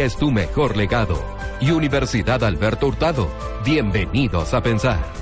[0.00, 1.22] es tu mejor legado.
[1.60, 3.28] Y Universidad Alberto Hurtado.
[3.62, 5.21] Bienvenidos a pensar.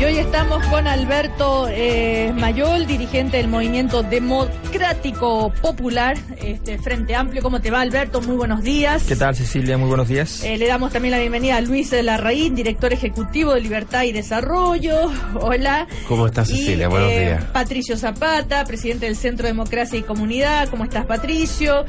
[0.00, 7.42] Y hoy estamos con Alberto eh, Mayol, dirigente del Movimiento Democrático Popular, este, Frente Amplio.
[7.42, 8.22] ¿Cómo te va, Alberto?
[8.22, 9.02] Muy buenos días.
[9.02, 9.76] ¿Qué tal, Cecilia?
[9.76, 10.42] Muy buenos días.
[10.42, 14.12] Eh, le damos también la bienvenida a Luis de Larraín, director ejecutivo de Libertad y
[14.12, 15.10] Desarrollo.
[15.38, 15.86] Hola.
[16.08, 16.88] ¿Cómo estás, Cecilia?
[16.88, 17.44] buenos eh, días.
[17.52, 20.70] Patricio Zapata, presidente del Centro Democracia y Comunidad.
[20.70, 21.84] ¿Cómo estás, Patricio?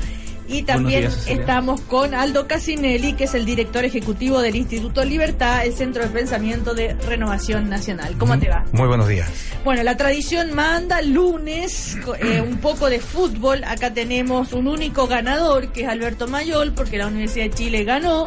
[0.51, 5.73] Y también estamos con Aldo Casinelli, que es el director ejecutivo del Instituto Libertad, el
[5.73, 8.17] Centro de Pensamiento de Renovación Nacional.
[8.17, 8.65] ¿Cómo te va?
[8.73, 9.29] Muy buenos días.
[9.63, 13.63] Bueno, la tradición manda lunes eh, un poco de fútbol.
[13.63, 18.25] Acá tenemos un único ganador, que es Alberto Mayol, porque la Universidad de Chile ganó.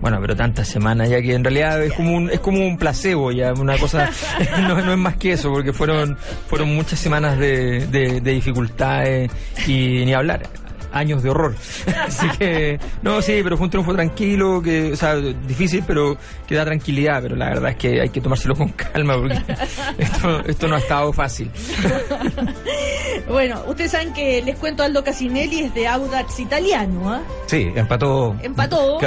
[0.00, 3.30] Bueno, pero tantas semanas ya que en realidad es como un, es como un placebo
[3.30, 4.10] ya, una cosa,
[4.62, 6.16] no, es más que eso, porque fueron,
[6.48, 9.30] fueron muchas semanas de, de dificultades
[9.66, 10.42] y ni hablar
[10.92, 11.54] años de horror.
[12.06, 16.16] Así que, no, sí, pero fue un triunfo tranquilo, que, o sea, difícil, pero
[16.46, 17.22] que da tranquilidad.
[17.22, 19.40] Pero la verdad es que hay que tomárselo con calma porque
[19.98, 21.50] esto, esto no ha estado fácil.
[23.28, 27.20] bueno, ustedes saben que les cuento Aldo Casinelli es de Audax italiano, ¿ah?
[27.46, 28.36] Sí, empató.
[28.42, 28.98] Empató.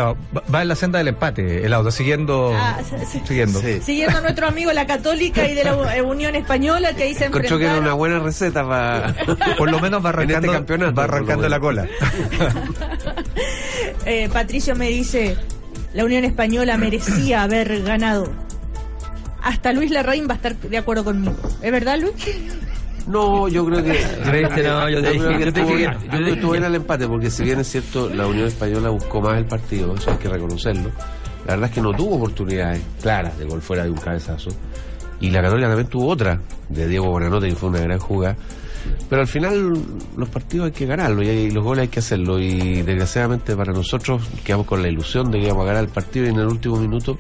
[0.53, 2.53] va en la senda del empate, el Audax, siguiendo.
[2.55, 2.79] Ah,
[3.25, 3.61] siguiendo.
[3.81, 7.57] Siguiendo a nuestro amigo la Católica y de la Unión Española que ahí se Encontró
[7.57, 9.13] que era una buena receta para.
[9.57, 11.72] Por lo menos va arrancando, este campeonato, va arrancando la cola.
[14.05, 15.37] Eh, Patricio me dice,
[15.93, 18.31] la Unión Española merecía haber ganado.
[19.41, 21.35] Hasta Luis Larraín va a estar de acuerdo conmigo.
[21.61, 22.13] ¿Es verdad, Luis?
[23.07, 23.99] No, yo creo que.
[25.31, 29.21] yo te estuve en el empate, porque si bien es cierto, la Unión Española buscó
[29.21, 30.89] más el partido, eso hay que reconocerlo.
[31.45, 34.49] La verdad es que no tuvo oportunidades claras de gol fuera de un cabezazo.
[35.19, 36.39] Y la Católica también tuvo otra,
[36.69, 38.37] de Diego Buenanote, que fue una gran jugada.
[39.09, 39.73] Pero al final
[40.17, 42.39] los partidos hay que ganarlos y los goles hay que hacerlo.
[42.39, 46.25] Y desgraciadamente para nosotros quedamos con la ilusión de que íbamos a ganar el partido
[46.25, 47.17] y en el último minuto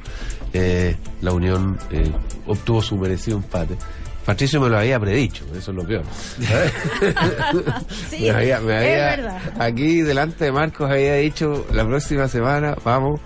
[0.53, 2.11] eh, la Unión eh,
[2.47, 3.77] obtuvo su merecido empate.
[4.25, 6.03] Patricio me lo había predicho, eso es lo peor.
[8.09, 13.19] sí, me había, aquí delante de Marcos había dicho la próxima semana vamos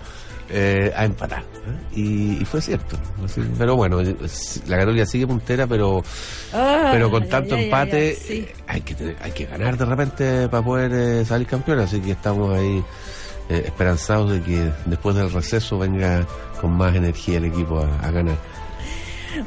[0.50, 1.42] eh, a empatar.
[1.94, 2.96] Y, fue cierto.
[3.58, 4.00] Pero bueno,
[4.66, 6.02] la Católica sigue puntera, pero
[6.50, 11.24] pero con tanto empate eh, hay que hay que ganar de repente para poder eh,
[11.24, 11.80] salir campeón.
[11.80, 12.82] Así que estamos ahí
[13.50, 16.26] esperanzados de que después del receso venga
[16.60, 18.36] con más energía el equipo a, ganar.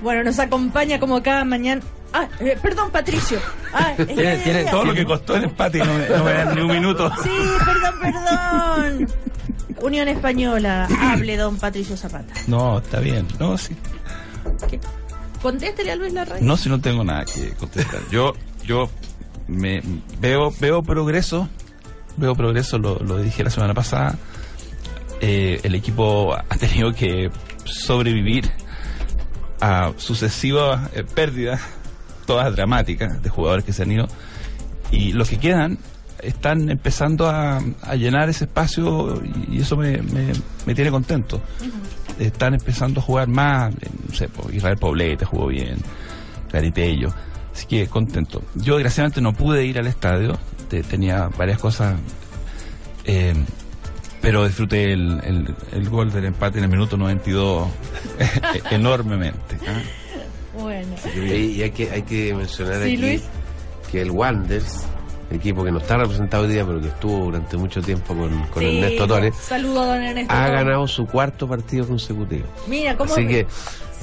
[0.01, 1.81] Bueno, nos acompaña como cada mañana.
[2.13, 2.28] Ah,
[2.61, 3.40] perdón, Patricio.
[3.73, 7.09] Ah, tiene, todo lo que costó el empate y no me dan ni un minuto.
[7.23, 7.29] Sí,
[7.66, 9.07] perdón, perdón.
[9.81, 12.33] Unión Española, hable don Patricio Zapata.
[12.47, 13.27] No, está bien.
[13.39, 13.75] No, sí.
[15.41, 16.45] Contéstele a Luis Larraín.
[16.45, 17.99] No, si no tengo nada que contestar.
[18.11, 18.33] Yo,
[18.63, 18.89] yo
[19.47, 19.81] me
[20.19, 21.49] veo, veo progreso,
[22.17, 24.17] veo progreso, lo, dije la semana pasada.
[25.19, 27.31] Eh, el equipo ha tenido que
[27.65, 28.51] sobrevivir
[29.59, 31.61] a sucesivas eh, pérdidas,
[32.25, 34.07] todas dramáticas, de jugadores que se han ido.
[34.91, 35.77] Y los que quedan
[36.21, 37.61] están empezando a,
[37.95, 39.99] llenar ese espacio y eso me,
[40.65, 41.41] me, tiene contento.
[42.19, 45.77] Están empezando a jugar más, eh, no sé, Israel Poblete jugó bien,
[46.49, 47.09] Claritello,
[47.53, 48.43] así que contento.
[48.55, 50.37] Yo desgraciadamente no pude ir al estadio,
[50.89, 51.95] tenía varias cosas,
[53.05, 53.33] eh,
[54.21, 57.67] pero disfruté el, el, gol del empate en el minuto 92
[58.71, 59.57] enormemente.
[59.67, 59.81] ¿ah?
[60.59, 60.95] Bueno.
[61.15, 63.21] Y, hay que, hay que mencionar aquí
[63.91, 64.85] que el Wanders
[65.31, 68.63] equipo que no está representado hoy día, pero que estuvo durante mucho tiempo con, con
[68.63, 69.35] Ernesto Torres.
[69.35, 70.33] Saludo a don Ernesto.
[70.33, 72.45] Ha ganado su cuarto partido consecutivo.
[72.67, 73.47] Mira, ¿cómo Así que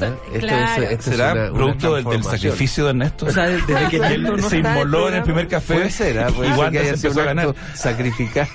[0.02, 3.26] esto, será producto del, sacrificio de Ernesto.
[3.26, 5.74] O sea, desde que él se inmoló en el primer café.
[5.74, 6.30] Puede ser, ¿ah?
[6.30, 7.54] igual que haya sido a ganar.
[7.74, 8.48] Sacrificar.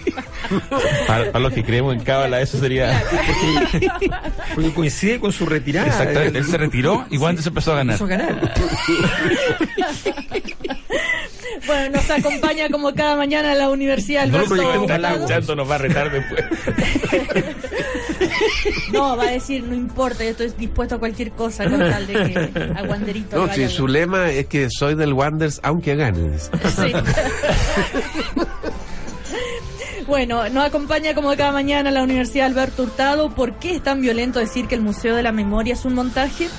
[1.07, 3.03] para, los que creemos en Cábala, eso sería.
[4.55, 5.87] Porque coincide con su retirada.
[5.87, 7.99] Exactamente, él se retiró y Guantes empezó a ganar.
[7.99, 8.53] Empezó a ganar.
[11.65, 14.55] Bueno, nos acompaña como cada mañana a la Universidad Alberto.
[14.55, 16.43] No nos va a retar después.
[18.91, 22.13] No, va a decir, no importa, yo estoy dispuesto a cualquier cosa con tal de
[22.13, 23.35] que a Wanderito.
[23.35, 26.49] No, si su lema es que soy del Wanders aunque ganes.
[26.75, 26.93] Sí.
[30.07, 33.33] Bueno, nos acompaña como cada mañana la Universidad Alberto Hurtado.
[33.33, 36.49] ¿Por qué es tan violento decir que el Museo de la Memoria es un montaje?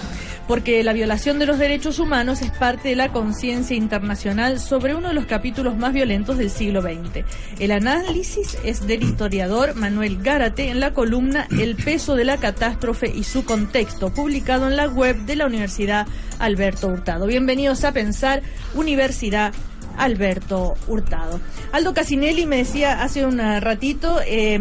[0.46, 5.08] Porque la violación de los derechos humanos es parte de la conciencia internacional sobre uno
[5.08, 7.25] de los capítulos más violentos del siglo XX.
[7.58, 13.11] El análisis es del historiador Manuel Gárate en la columna El peso de la catástrofe
[13.14, 16.06] y su contexto, publicado en la web de la Universidad
[16.38, 17.26] Alberto Hurtado.
[17.26, 18.43] Bienvenidos a Pensar
[18.75, 19.52] Universidad
[19.96, 21.41] Alberto Hurtado.
[21.73, 24.58] Aldo Casinelli me decía hace un ratito, eh,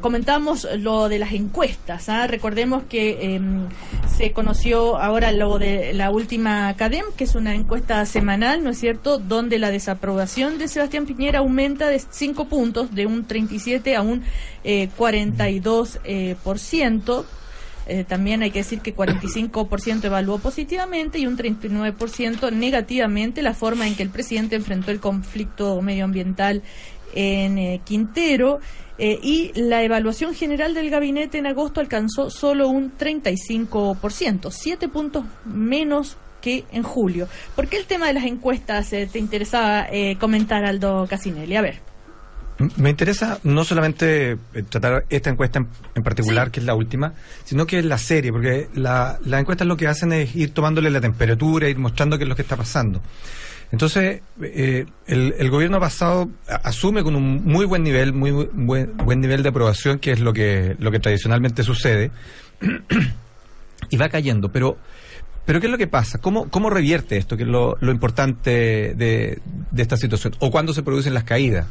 [0.00, 2.08] comentamos lo de las encuestas.
[2.08, 2.26] ¿ah?
[2.26, 3.68] Recordemos que em,
[4.16, 8.78] se conoció ahora lo de la última CADEM, que es una encuesta semanal, ¿no es
[8.78, 14.02] cierto?, donde la desaprobación de Sebastián Piñera aumenta de 5 puntos, de un 37 a
[14.02, 14.22] un
[14.64, 16.00] 42%.
[16.04, 17.26] Eh, por ciento
[17.86, 23.86] eh, también hay que decir que 45% evaluó positivamente y un 39% negativamente la forma
[23.86, 26.62] en que el presidente enfrentó el conflicto medioambiental
[27.14, 28.60] en eh, Quintero.
[28.98, 35.24] Eh, y la evaluación general del gabinete en agosto alcanzó solo un 35%, siete puntos
[35.44, 37.28] menos que en julio.
[37.54, 39.86] ¿Por qué el tema de las encuestas te interesaba
[40.18, 41.56] comentar, Aldo Casinelli?
[41.56, 41.95] A ver.
[42.78, 45.64] Me interesa no solamente eh, tratar esta encuesta
[45.94, 47.12] en, particular, que es la última,
[47.44, 50.90] sino que es la serie, porque las la encuestas lo que hacen es ir tomándole
[50.90, 53.02] la temperatura, ir mostrando qué es lo que está pasando.
[53.72, 59.42] Entonces, eh, el, gobierno pasado asume con un muy buen nivel, muy buen, buen nivel
[59.42, 62.10] de aprobación, que es lo que, lo que tradicionalmente sucede,
[63.90, 64.50] y va cayendo.
[64.50, 64.78] Pero,
[65.44, 66.18] pero ¿qué es lo que pasa?
[66.18, 69.40] ¿Cómo, cómo revierte esto, que es lo, lo importante de,
[69.72, 70.34] de esta situación?
[70.38, 71.66] ¿O cuándo se producen las caídas?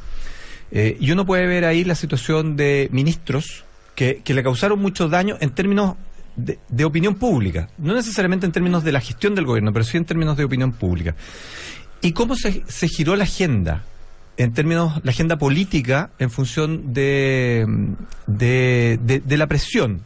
[0.71, 3.63] Eh, y uno puede ver ahí la situación de ministros
[3.95, 5.95] que, le causaron mucho daño en términos
[6.35, 10.05] de, opinión pública, no necesariamente en términos de la gestión del gobierno, pero sí en
[10.05, 11.15] términos de opinión pública.
[12.01, 13.83] ¿Y cómo se, se giró la agenda?
[14.37, 17.65] En términos, la agenda política en función de,
[18.27, 20.01] de, de la presión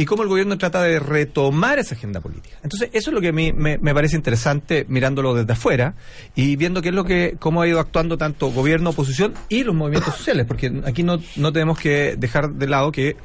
[0.00, 2.56] y cómo el gobierno trata de retomar esa agenda política.
[2.62, 5.94] Entonces, eso es lo que a mí me, parece interesante mirándolo desde afuera
[6.34, 9.74] y viendo qué es lo que, cómo ha ido actuando tanto gobierno, oposición y los
[9.74, 13.18] movimientos sociales, porque aquí no, no tenemos que dejar de lado que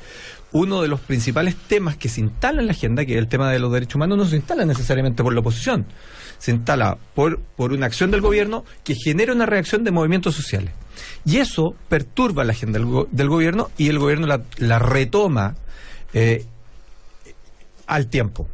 [0.52, 3.50] uno de los principales temas que se instala en la agenda, que es el tema
[3.54, 5.86] de los derechos humanos, no se instala necesariamente por la oposición,
[6.40, 10.74] se instala por, por una acción del gobierno que genera una reacción de movimientos sociales.
[11.24, 15.56] Y eso perturba la agenda del, gobierno y el gobierno la, retoma
[16.14, 16.44] eh,
[17.88, 18.48] al tiempo.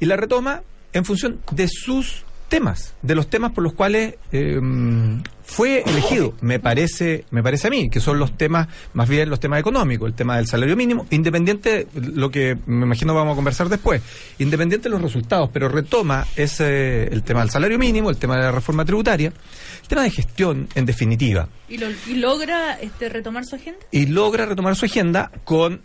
[0.00, 0.62] Y la retoma
[0.92, 6.60] en función de sus temas, de los temas por los cuales em, fue elegido, me
[6.60, 10.12] parece, me parece a mí, que son los temas, más bien los temas económicos, el
[10.12, 14.02] tema del salario mínimo, independiente, lo que me imagino vamos a conversar después,
[14.38, 18.42] independiente de los resultados, pero retoma ese, el tema del salario mínimo, el tema de
[18.42, 19.32] la reforma tributaria,
[19.80, 21.48] el tema de gestión, en definitiva.
[21.70, 23.80] ¿Y, y logra este, retomar su agenda?
[23.90, 25.80] Y logra retomar su agenda con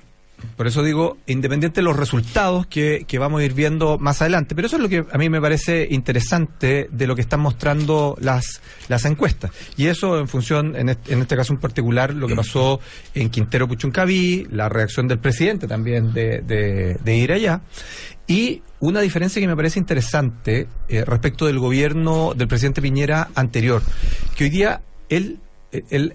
[0.56, 4.56] por eso digo, independiente de los resultados que, vamos a ir viendo más adelante.
[4.56, 8.16] Pero eso es lo que a mí me parece interesante de lo que están mostrando
[8.19, 9.51] las, las encuestas.
[9.75, 12.80] Y eso en función, en este, en este caso en particular, lo que pasó
[13.13, 17.62] en Quintero Puchuncaví, la reacción del presidente también de, de, ir allá.
[18.28, 23.81] Y una diferencia que me parece interesante eh, respecto del gobierno del presidente Piñera anterior,
[24.36, 25.40] que hoy día él
[25.72, 26.14] en,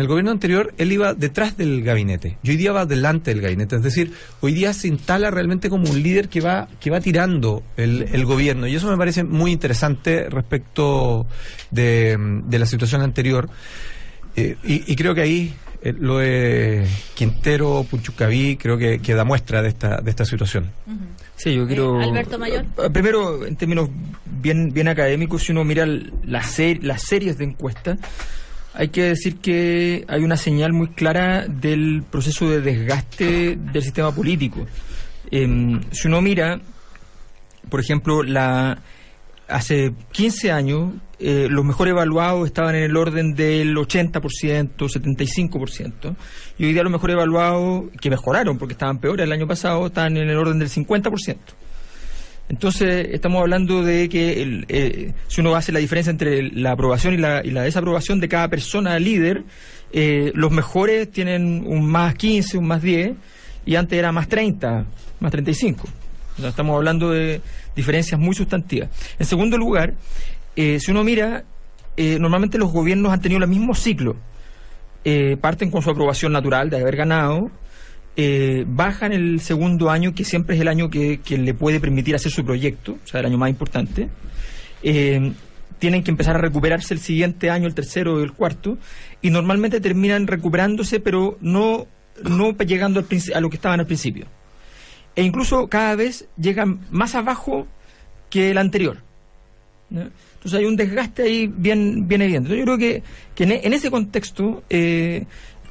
[0.00, 2.38] el gobierno anterior él iba detrás del gabinete.
[2.42, 3.76] Y hoy día va delante del gabinete.
[3.76, 7.62] Es decir hoy día se instala realmente como un líder que va que va tirando
[7.76, 8.66] el, gobierno.
[8.66, 11.26] Y eso me parece muy interesante respecto
[11.70, 12.18] de,
[12.50, 13.48] la situación anterior.
[14.34, 19.68] Eh, y, creo que ahí eh, lo de Quintero Puchucaví creo que, da muestra de
[19.68, 20.72] esta de esta situación.
[21.36, 22.00] Sí, yo quiero.
[22.00, 22.64] Eh, Alberto Mayor.
[22.92, 23.88] Primero, en términos
[24.24, 27.98] bien, bien académicos, si uno mira las, las series de encuestas,
[28.76, 34.14] hay que decir que hay una señal muy clara del proceso de desgaste del sistema
[34.14, 34.66] político.
[35.30, 36.60] Em, si uno mira,
[37.70, 38.78] por ejemplo, la
[39.48, 46.16] hace 15 años eh, los mejor evaluados estaban en el orden del 80%, 75%,
[46.58, 50.18] y hoy día los mejor evaluados, que mejoraron porque estaban peores el año pasado, están
[50.18, 51.36] en el orden del 50%.
[52.48, 57.16] Entonces, estamos hablando de que eh, si uno hace la diferencia entre la aprobación y
[57.16, 59.42] la, desaprobación de cada persona líder,
[59.92, 63.12] eh, los mejores tienen un más 15, un más 10,
[63.64, 64.86] y antes era más 30,
[65.18, 65.88] más 35.
[66.44, 67.40] estamos hablando de
[67.74, 68.90] diferencias muy sustantivas.
[69.18, 69.94] En segundo lugar,
[70.54, 71.44] eh, si uno mira,
[71.96, 74.16] normalmente los gobiernos han tenido el mismo ciclo.
[75.40, 77.50] parten con su aprobación natural de haber ganado,
[78.16, 82.32] eh, baja el segundo año, que siempre es el año que, le puede permitir hacer
[82.32, 84.08] su proyecto, o sea, el año más importante.
[84.82, 85.32] Eh,
[85.78, 88.78] tienen que empezar a recuperarse el siguiente año, el tercero o el cuarto,
[89.20, 91.86] y normalmente terminan recuperándose, pero no,
[92.22, 94.26] no llegando a lo que estaban al principio.
[95.14, 97.66] E incluso cada vez llegan más abajo
[98.30, 98.98] que el anterior.
[99.90, 102.56] Entonces hay un desgaste ahí bien, bien evidente.
[102.56, 103.02] yo creo que,
[103.34, 105.24] que en, ese contexto eh,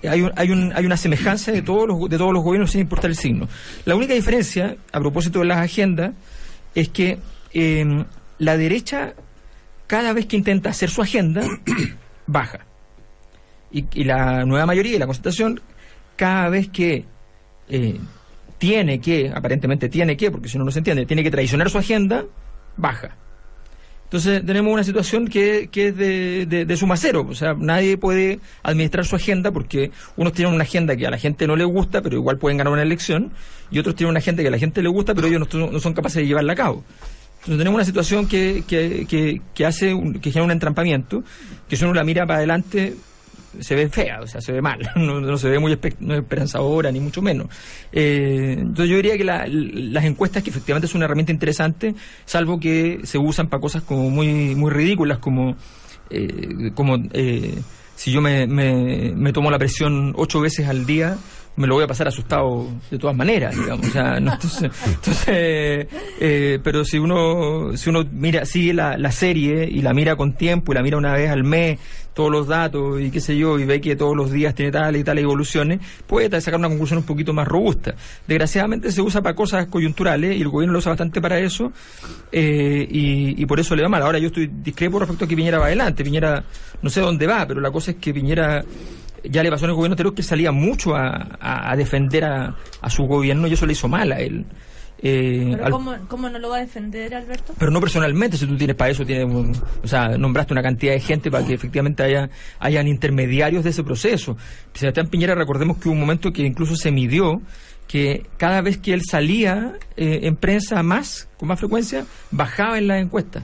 [0.07, 3.09] hay, hay, un, hay una semejanza de todos, los, de todos los gobiernos sin importar
[3.09, 3.47] el signo.
[3.85, 6.13] La única diferencia, a propósito de las agendas,
[6.73, 7.19] es que
[7.53, 8.05] em,
[8.37, 9.13] la derecha,
[9.87, 11.41] cada vez que intenta hacer su agenda,
[12.27, 12.59] baja.
[13.71, 15.59] Y, la nueva mayoría y la concentración,
[16.15, 17.05] cada vez que
[17.67, 17.99] eh,
[18.57, 21.77] tiene que, aparentemente tiene que, porque si no, no se entiende, tiene que traicionar su
[21.77, 22.23] agenda,
[22.77, 23.17] baja.
[24.05, 28.39] Entonces tenemos una situación que, que es de, de, suma cero, o sea, nadie puede
[28.61, 32.01] administrar su agenda porque unos tienen una agenda que a la gente no le gusta,
[32.01, 33.31] pero igual pueden ganar una elección,
[33.71, 35.79] y otros tienen una agenda que a la gente le gusta, pero ellos no, no
[35.79, 36.83] son capaces de llevarla a cabo.
[37.39, 41.23] Entonces tenemos una situación que, que, que, que hace, que genera un entrampamiento,
[41.67, 42.95] que si uno la mira para adelante
[43.59, 47.21] se ve fea, o sea, se ve mal, no, se ve muy esperanzadora, ni mucho
[47.21, 47.47] menos.
[47.91, 51.95] Eh, entonces yo diría que las encuestas, que efectivamente es una herramienta interesante,
[52.25, 55.55] salvo que se usan para cosas como muy, muy ridículas, como,
[56.09, 57.59] eh, como eh,
[57.95, 61.17] si yo me, me tomo la presión ocho veces al día,
[61.57, 63.87] me lo voy a pasar asustado de todas maneras, digamos.
[63.87, 64.71] O sea, entonces,
[65.27, 70.33] eh, pero si uno, si uno mira, sigue la, la serie y la mira con
[70.33, 71.79] tiempo y la mira una vez al mes,
[72.15, 74.95] todos los datos y qué sé yo, y ve que todos los días tiene tal
[74.95, 77.93] y tal evoluciones, puede sacar una conclusión un poquito más robusta.
[78.25, 81.71] Desgraciadamente se usa para cosas coyunturales y el gobierno lo usa bastante para eso
[82.31, 84.01] eh, y, y, por eso le va mal.
[84.01, 86.03] Ahora yo estoy discrepo respecto a que Piñera va adelante.
[86.03, 86.43] Piñera
[86.81, 88.63] no sé dónde va, pero la cosa es que Piñera
[89.29, 92.89] ya le pasó en el gobierno anterior que salía mucho a, a, defender a, a,
[92.89, 94.45] su gobierno y eso le hizo mal a él.
[94.99, 95.57] Eh,
[96.07, 97.53] ¿cómo, no lo va a defender, Alberto?
[97.59, 100.99] Pero no personalmente, si tú tienes para eso, tienes o sea, nombraste una cantidad de
[100.99, 102.29] gente para que efectivamente haya
[102.59, 104.37] hayan intermediarios de ese proceso.
[104.73, 107.41] Sebastián Piñera, recordemos que hubo un momento que incluso se midió
[107.87, 112.87] que cada vez que él salía eh, en prensa más, con más frecuencia, bajaba en
[112.87, 113.43] las encuestas.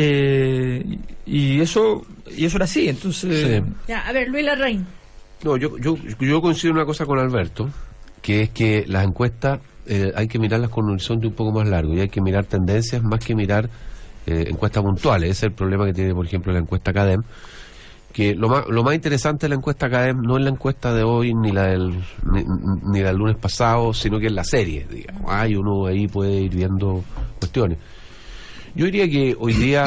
[0.00, 3.62] Eh, y eso y eso era así, entonces...
[3.92, 4.86] a ver, Luis Larraín.
[5.42, 7.68] No, yo, yo, yo coincido en una cosa con Alberto,
[8.22, 11.68] que es que las encuestas eh, hay que mirarlas con un horizonte un poco más
[11.68, 13.68] largo y hay que mirar tendencias más que mirar
[14.26, 15.30] eh, encuestas puntuales.
[15.30, 17.22] Ese es el problema que tiene, por ejemplo, la encuesta CADEM,
[18.12, 21.02] que lo más, lo más interesante de la encuesta CADEM no es la encuesta de
[21.02, 21.92] hoy ni la del,
[22.92, 25.28] ni, del lunes pasado, sino que es la serie, digamos.
[25.28, 27.02] Hay uno ahí puede ir viendo
[27.40, 27.78] cuestiones.
[28.74, 29.86] Yo diría que hoy día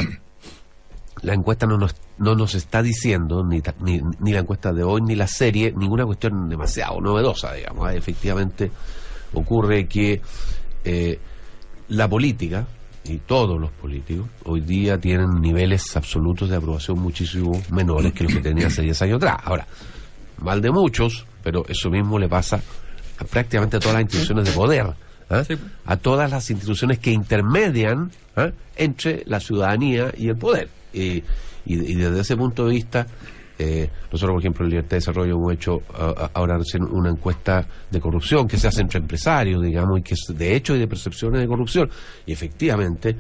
[1.22, 5.02] la encuesta no nos, no nos está diciendo, ni, ni, ni la encuesta de hoy,
[5.02, 7.92] ni la serie, ninguna cuestión demasiado novedosa, digamos.
[7.94, 8.72] Efectivamente,
[9.34, 10.22] ocurre que
[10.84, 11.20] eh,
[11.90, 12.68] la política,
[13.04, 18.34] y todos los políticos, hoy día tienen niveles absolutos de aprobación muchísimo menores que los
[18.34, 19.38] que tenían hace 10 años atrás.
[19.44, 19.68] Ahora,
[20.40, 22.62] mal de muchos, pero eso mismo le pasa
[23.18, 24.94] a prácticamente todas las instituciones de poder.
[25.32, 25.44] ¿Ah?
[25.86, 28.52] a todas las instituciones que intermedian ¿ah?
[28.76, 30.70] entre la ciudadanía y el poder.
[30.94, 31.24] y,
[31.66, 33.08] desde ese punto de vista,
[33.64, 35.82] eh, nosotros, por ejemplo, en Libertad de Desarrollo hemos hecho
[36.34, 36.58] ahora
[36.90, 40.76] una encuesta de corrupción que se hace entre empresarios, digamos, y que es de hecho
[40.76, 41.88] y de percepciones de corrupción.
[42.26, 43.16] Y efectivamente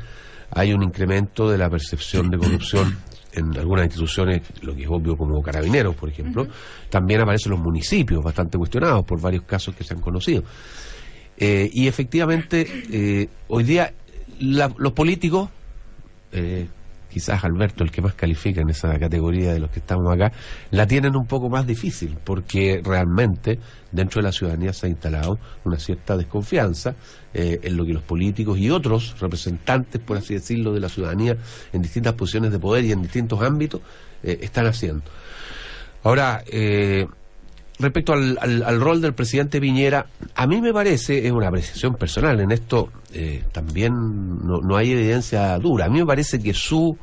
[0.49, 2.97] hay un incremento de la percepción de corrupción
[3.33, 6.47] en algunas instituciones, lo que es obvio como carabineros, por ejemplo.
[6.89, 10.43] También aparecen los municipios, bastante cuestionados por varios casos que se han conocido.
[11.43, 13.91] Eh, y efectivamente, eh, hoy día
[14.39, 15.49] los políticos,
[16.31, 16.67] eh,
[17.09, 20.31] quizás Alberto, el que más califica en esa categoría de los que estamos acá,
[20.69, 23.57] la tienen un poco más difícil, porque realmente
[23.91, 26.95] dentro de la ciudadanía se ha instalado una cierta desconfianza
[27.33, 31.37] en lo que los políticos y otros representantes, por así decirlo, de la ciudadanía
[31.73, 33.81] en distintas posiciones de poder y en distintos ámbitos
[34.21, 35.05] están haciendo.
[36.03, 37.05] Ahora, eh,
[37.81, 42.39] respecto al, al, rol del presidente Piñera, a mí me parece, es una apreciación personal,
[42.39, 46.97] en esto eh, también no, no, hay evidencia dura, a mí me parece que su,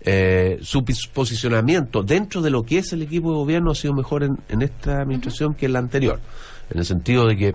[0.00, 4.24] eh, su posicionamiento dentro de lo que es el equipo de gobierno ha sido mejor
[4.24, 6.20] en, en esta administración que en la anterior,
[6.70, 7.54] en el sentido de que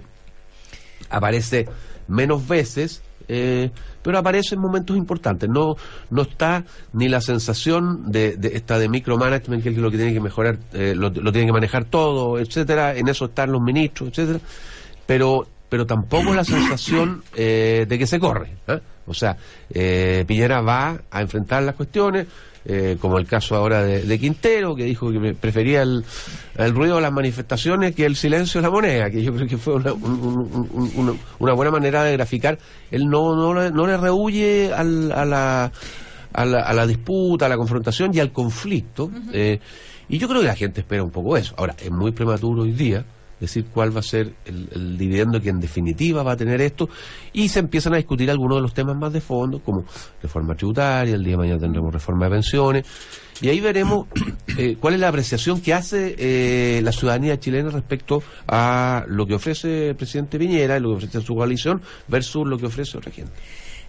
[1.09, 1.67] aparece
[2.07, 5.49] menos veces eh, pero aparece en momentos importantes.
[5.49, 5.75] No,
[6.09, 6.63] no está
[6.93, 10.57] ni la sensación de, de esta de micromanagement, que es lo que tiene que mejorar,
[10.73, 12.95] eh, lo, tiene que manejar todo, etcétera.
[12.95, 14.39] En eso están los ministros, etcétera.
[15.05, 18.51] Pero, pero tampoco la sensación eh, de que se corre.
[19.05, 19.35] O sea,
[19.69, 22.27] Piñera va a enfrentar las cuestiones
[22.65, 26.05] eh, como el caso ahora de, Quintero, que dijo que prefería el,
[26.73, 29.75] ruido de las manifestaciones que el silencio de la moneda, que yo creo que fue
[29.75, 32.57] una, una, buena manera de graficar.
[32.89, 35.71] Él no, no, le, no le rehuye al, a la
[36.35, 39.11] a la, a la disputa, a la confrontación y al conflicto.
[39.33, 39.59] eh,
[40.09, 41.53] y yo creo que la gente espera un poco eso.
[41.57, 43.05] Ahora, es muy prematuro hoy día
[43.43, 46.89] decir cuál va a ser el, dividendo que en definitiva va a tener esto
[47.33, 49.85] y se empiezan a discutir algunos de los temas más de fondo como
[50.21, 52.85] reforma tributaria, el día de mañana tendremos reforma de pensiones
[53.41, 54.07] y ahí veremos
[54.57, 59.35] eh, cuál es la apreciación que hace eh, la ciudadanía chilena respecto a lo que
[59.35, 63.11] ofrece el presidente Piñera y lo que ofrece su coalición versus lo que ofrece otra
[63.11, 63.33] gente.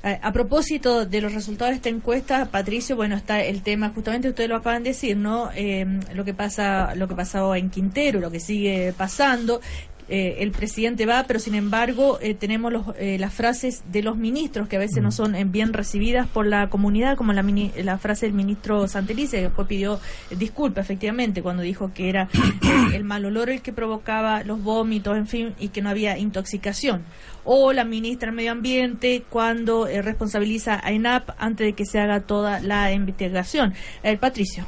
[0.04, 4.28] A, a propósito de los resultados de esta encuesta, Patricio, bueno, está el tema, justamente
[4.28, 5.50] ustedes lo acaban de decir, ¿no?
[5.56, 9.62] Eh, lo que pasa, lo que pasó en Quintero, lo que sigue pasando.
[10.06, 14.18] Eh, el presidente va, pero sin embargo eh, tenemos los, eh, las frases de los
[14.18, 17.72] ministros que a veces no son eh, bien recibidas por la comunidad, como la, mini-
[17.82, 19.98] la frase del ministro Santelice, que después pidió
[20.30, 22.28] eh, disculpa efectivamente cuando dijo que era
[22.92, 27.02] el mal olor el que provocaba los vómitos, en fin, y que no había intoxicación.
[27.44, 32.20] O la ministra del Medio Ambiente cuando responsabiliza a ENAP antes de que se haga
[32.20, 33.74] toda la investigación.
[34.20, 34.66] Patricio.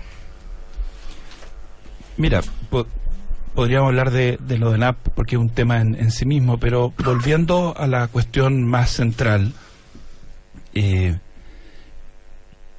[2.18, 2.42] Mira,
[3.56, 7.74] podríamos hablar de, lo de NAP porque es un tema en, sí mismo, pero volviendo
[7.76, 9.52] a la cuestión más central,
[10.74, 11.18] eh,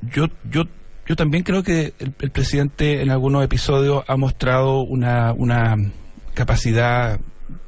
[0.04, 0.64] yo, yo,
[1.06, 5.76] yo también creo que el, presidente en algunos episodios ha mostrado una, una
[6.34, 7.20] capacidad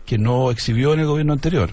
[0.05, 1.71] que no exhibió en el gobierno anterior.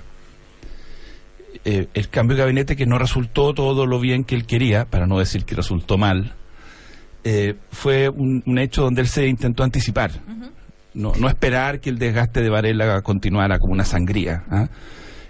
[1.64, 5.06] Eh, el cambio de gabinete que no resultó todo lo bien que él quería, para
[5.06, 6.34] no decir que resultó mal,
[7.24, 10.12] eh, fue un, un hecho donde él se intentó anticipar.
[10.96, 14.44] No, no esperar que el desgaste de Varela continuara como una sangría.
[14.50, 14.68] ¿ah?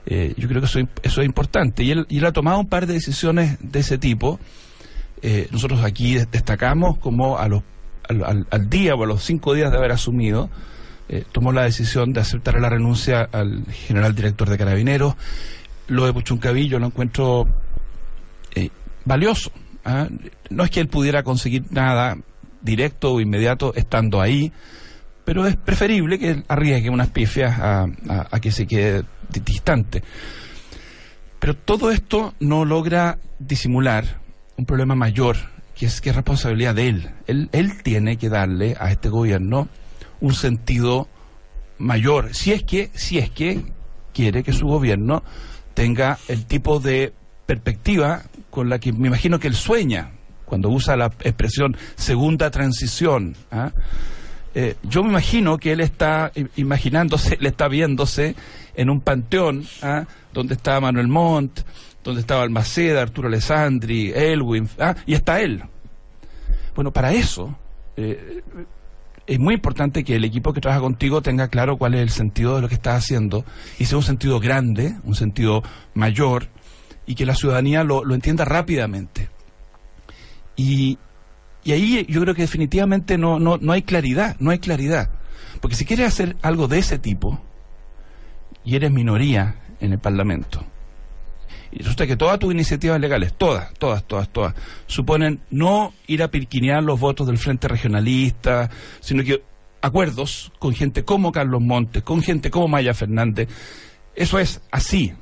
[0.06, 1.82] Eh, yo creo que eso, eso es importante.
[1.82, 4.38] Y él, y él ha tomado un par de decisiones de ese tipo.
[5.22, 7.62] Eh, nosotros aquí destacamos como a los,
[8.08, 10.48] al, al- día o a los cinco días de haber asumido,
[11.08, 15.14] eh, tomó la decisión de aceptar la renuncia al general director de Carabineros.
[15.88, 17.46] Lo de Puchuncavillo lo encuentro
[19.04, 19.50] valioso.
[19.84, 20.08] ¿ah?
[20.50, 22.16] No es que él pudiera conseguir nada
[22.62, 24.52] directo o inmediato estando ahí,
[25.26, 27.86] pero es preferible que arriesgue unas pifias a,
[28.40, 30.02] que se quede di- distante.
[31.38, 34.20] Pero todo esto no logra disimular
[34.56, 35.36] un problema mayor,
[35.74, 37.10] que es que es responsabilidad de él.
[37.26, 39.68] Él, él tiene que darle a este gobierno
[40.20, 41.08] un sentido
[41.78, 43.62] mayor, si es que, si es que
[44.14, 45.22] quiere que su gobierno
[45.74, 47.12] tenga el tipo de
[47.44, 50.12] perspectiva con la que me imagino que él sueña
[50.46, 53.36] cuando usa la expresión segunda transición.
[53.50, 53.72] ¿ah?
[54.58, 58.34] Eh, yo me imagino que él está imaginándose, le está viéndose
[58.74, 60.06] en un panteón ¿ah?
[60.32, 61.60] donde está Manuel Montt,
[62.02, 64.94] donde estaba Almaceda, Arturo Alessandri, Elwin, ¿ah?
[65.04, 65.62] y está él.
[66.74, 67.54] Bueno, para eso
[67.98, 68.40] eh,
[69.26, 72.56] es muy importante que el equipo que trabaja contigo tenga claro cuál es el sentido
[72.56, 73.44] de lo que estás haciendo
[73.78, 76.48] y sea un sentido grande, un sentido mayor
[77.04, 79.28] y que la ciudadanía lo, lo entienda rápidamente.
[80.56, 80.96] Y,
[81.66, 85.10] y ahí yo creo que definitivamente no, no, no hay claridad, no hay claridad.
[85.60, 87.40] Porque si quieres hacer algo de ese tipo
[88.64, 90.64] y eres minoría en el Parlamento,
[91.72, 94.54] y resulta que todas tus iniciativas legales, todas, todas, todas, todas,
[94.86, 99.42] suponen no ir a pirquinear los votos del Frente Regionalista, sino que
[99.82, 103.48] acuerdos con gente como Carlos Montes, con gente como Maya Fernández.
[104.14, 105.14] Eso es así.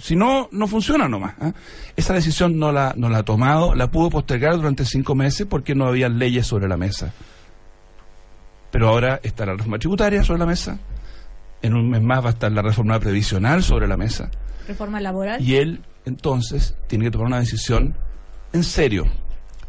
[0.00, 1.34] Si no, no funciona nomás.
[1.40, 1.52] ¿ah?
[1.96, 5.74] Esa decisión no la, no la ha tomado, la pudo postergar durante cinco meses porque
[5.74, 7.12] no había leyes sobre la mesa.
[8.70, 10.78] Pero ahora está la reforma tributaria sobre la mesa.
[11.62, 14.30] En un mes más va a estar la reforma previsional sobre la mesa.
[14.66, 15.40] Reforma laboral.
[15.42, 17.94] Y él, entonces, tiene que tomar una decisión
[18.52, 19.04] en serio,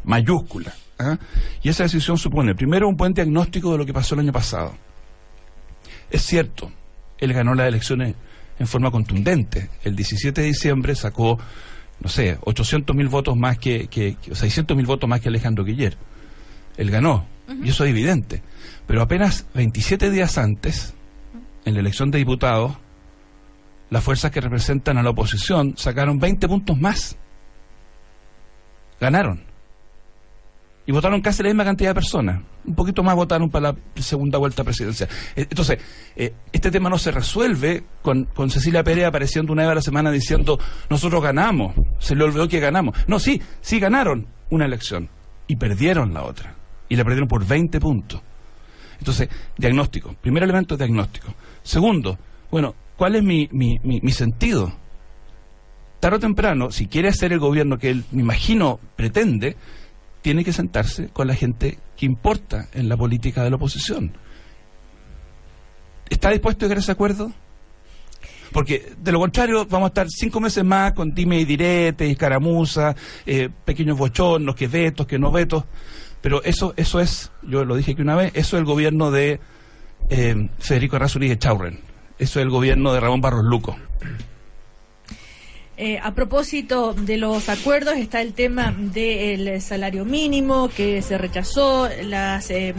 [0.04, 0.72] mayúscula.
[0.98, 1.18] ¿ah?
[1.62, 4.72] Y esa decisión supone, primero, un buen diagnóstico de lo que pasó el año pasado.
[6.10, 6.72] Es cierto,
[7.18, 8.14] él ganó las elecciones
[8.58, 9.70] en forma contundente.
[9.84, 11.38] El 17 de diciembre sacó,
[12.00, 15.64] no sé, 800 mil votos más que, que, que 600 mil votos más que Alejandro
[15.64, 15.96] Guiller.
[16.76, 17.26] Él ganó,
[17.62, 18.42] y eso es evidente.
[18.86, 20.94] Pero apenas 27 días antes,
[21.64, 22.76] en la elección de diputados,
[23.90, 27.16] las fuerzas que representan a la oposición sacaron 20 puntos más.
[29.00, 29.51] Ganaron.
[30.84, 32.42] Y votaron casi la misma cantidad de personas.
[32.64, 35.08] Un poquito más votaron para la segunda vuelta presidencial.
[35.36, 35.78] Eh, Entonces,
[36.16, 39.82] eh, este tema no se resuelve con, con Cecilia Pérez apareciendo una vez a la
[39.82, 40.58] semana diciendo,
[40.90, 42.96] nosotros ganamos, se le olvidó que ganamos.
[43.06, 45.08] No, sí, sí ganaron una elección
[45.46, 46.56] y perdieron la otra.
[46.88, 48.20] Y la perdieron por 20 puntos.
[48.98, 50.14] Entonces, diagnóstico.
[50.20, 51.34] Primer elemento, diagnóstico.
[51.62, 52.18] Segundo,
[52.50, 54.72] bueno, ¿cuál es mi, mi, mi, mi sentido?
[56.00, 59.56] Tarde o temprano, si quiere hacer el gobierno que él, me imagino, pretende,
[60.22, 64.16] tiene que sentarse con la gente que importa en la política de la oposición.
[66.08, 67.32] ¿Está dispuesto a llegar a ese acuerdo?
[68.52, 72.12] Porque de lo contrario vamos a estar cinco meses más con dime y direte, y
[72.12, 72.94] escaramuza,
[73.26, 75.64] eh, pequeños bochornos, que vetos, que no vetos.
[76.20, 79.40] Pero eso, eso es, yo lo dije que una vez, eso es el gobierno de
[80.10, 81.80] eh, Federico Errázuriz de Chaurren.
[82.18, 83.76] Eso es el gobierno de Ramón Barros Luco.
[85.84, 91.88] Eh, a propósito de los acuerdos está el tema del salario mínimo que se rechazó,
[92.04, 92.72] las eh,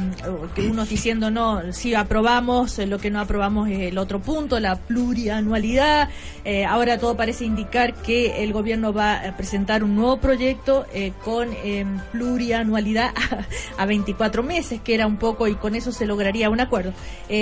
[0.55, 6.07] unos diciendo no, si aprobamos, lo que no aprobamos es el otro punto, la plurianualidad.
[6.45, 10.85] Eh, ahora todo parece indicar que el gobierno va a presentar un nuevo proyecto
[11.25, 11.49] con
[12.13, 13.13] plurianualidad
[13.77, 16.93] a, 24 meses, que era un poco y con eso se lograría un acuerdo.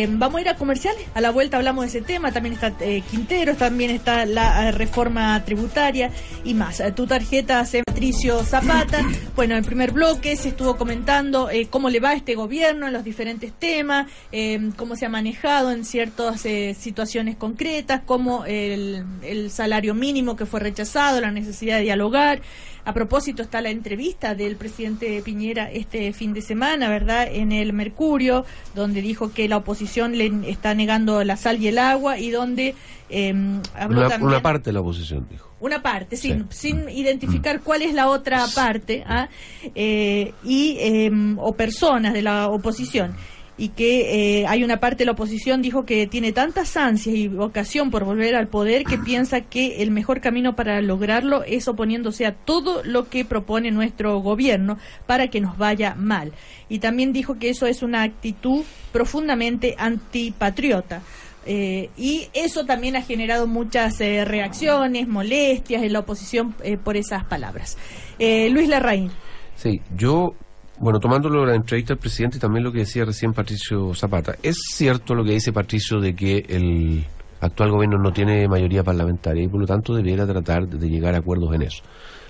[0.10, 2.74] vamos a ir a comerciales, a la vuelta hablamos de ese tema, también está
[3.12, 6.12] Quinteros, también está la reforma tributaria
[6.46, 6.80] y más.
[6.80, 9.06] Eh, tu tarjeta se Patricio Zapata.
[9.34, 12.88] Bueno, en el primer bloque se estuvo comentando eh, cómo le va a este gobierno
[12.88, 16.42] en los diferentes temas, eh, cómo se ha manejado en ciertas
[16.78, 22.42] situaciones concretas, como el, el salario mínimo que fue rechazado, la necesidad de dialogar.
[22.84, 27.28] A propósito, está la entrevista del presidente Piñera este fin de semana, ¿verdad?
[27.32, 31.78] En el Mercurio, donde dijo que la oposición le está negando la sal y el
[31.78, 32.76] agua y donde
[33.10, 33.34] eh,
[33.76, 35.50] habló una, Una parte de la oposición, dijo.
[35.60, 37.64] Una parte, sin, sin identificar mm.
[37.64, 39.30] cuál es la otra parte, ¿ah?
[39.76, 43.16] eh, y, em, o personas de la oposición
[43.62, 47.28] y que eh, hay una parte de la oposición dijo que tiene tantas ansias y
[47.28, 52.26] vocación por volver al poder que piensa que el mejor camino para lograrlo es oponiéndose
[52.26, 56.32] a todo lo que propone nuestro gobierno para que nos vaya mal.
[56.70, 61.04] Y también dijo que eso es una actitud profundamente antipatriota.
[61.46, 67.26] Eh, y eso también ha generado muchas eh, reacciones, molestias en la oposición por esas
[67.26, 67.78] palabras.
[68.18, 69.12] Luis Larraín.
[69.56, 70.34] Sí, yo
[70.82, 74.58] bueno, tomándolo la entrevista del presidente y también lo que decía recién Patricio Zapata, ¿es
[74.74, 77.06] cierto lo que dice Patricio de que el
[77.40, 81.20] actual gobierno no tiene mayoría parlamentaria y por lo tanto debiera tratar de llegar a
[81.20, 81.84] acuerdos en eso?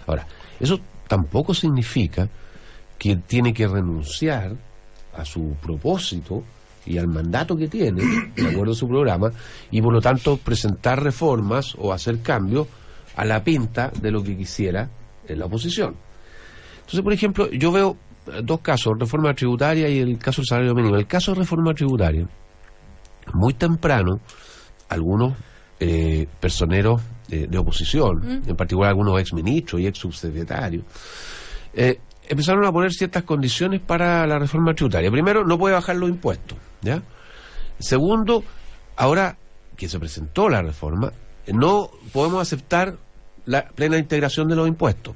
[0.06, 0.28] Ahora,
[0.60, 2.28] eso tampoco significa
[3.00, 4.58] que tiene que renunciar
[5.16, 6.44] a su propósito
[6.86, 8.04] y al mandato que tiene,
[8.36, 9.32] de acuerdo a su programa,
[9.72, 12.68] y por lo tanto presentar reformas o hacer cambios
[13.16, 14.90] a la pinta de lo que quisiera
[15.26, 15.96] en la oposición.
[16.82, 17.96] Entonces, por ejemplo, yo veo
[18.44, 20.96] dos casos, reforma tributaria y el caso del salario mínimo.
[20.96, 22.28] El caso de reforma tributaria,
[23.34, 24.20] muy temprano,
[24.90, 25.34] algunos
[25.80, 28.50] eh, personeros de oposición, mm.
[28.50, 30.84] en particular algunos ex ministros y ex subsecretarios,
[31.74, 35.10] eh, empezaron a poner ciertas condiciones para la reforma tributaria.
[35.12, 37.02] Primero, no puede bajar los impuestos, ¿ya?
[37.80, 38.44] Segundo,
[38.96, 39.38] ahora
[39.76, 41.12] que se presentó la reforma,
[41.48, 42.98] no podemos aceptar
[43.46, 45.16] la plena integración de los impuestos.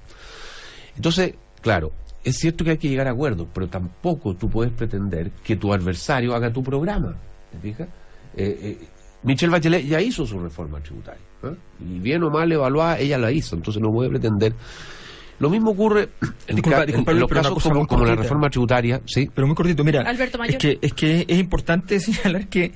[0.95, 1.91] Entonces, claro,
[2.25, 5.71] es cierto que hay que llegar a acuerdos, pero tampoco tú puedes pretender que tu
[5.71, 7.15] adversario haga tu programa.
[7.51, 7.88] ¿Te fijas?
[8.35, 8.77] Eh, eh,
[9.23, 11.21] Michelle Bachelet ya hizo su reforma tributaria.
[11.43, 11.55] ¿eh?
[11.81, 13.55] Y bien o mal evaluada, ella la hizo.
[13.55, 14.53] Entonces no puede pretender.
[15.38, 16.09] Lo mismo ocurre
[16.47, 16.55] en,
[17.19, 19.01] los casos como, la reforma tributaria.
[19.05, 19.29] ¿sí?
[19.33, 20.01] Pero muy cortito, mira.
[20.47, 22.71] Es, que, es que es importante señalar que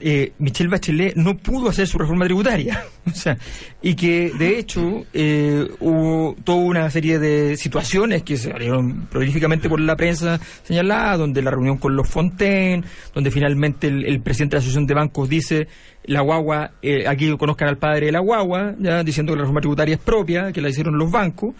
[0.00, 2.84] eh, Michelle Bachelet no pudo hacer su reforma tributaria.
[3.06, 3.38] o sea,
[3.80, 9.80] y que de hecho eh, hubo toda una serie de situaciones que salieron prolíficamente por
[9.80, 14.60] la prensa señalada, donde la reunión con los Fontaine, donde finalmente el, presidente de la
[14.60, 15.68] Asociación de Bancos dice
[16.04, 19.60] la guagua, eh, aquí conozcan al padre de la guagua, ya diciendo que la reforma
[19.60, 21.54] tributaria es propia, que la hicieron los bancos.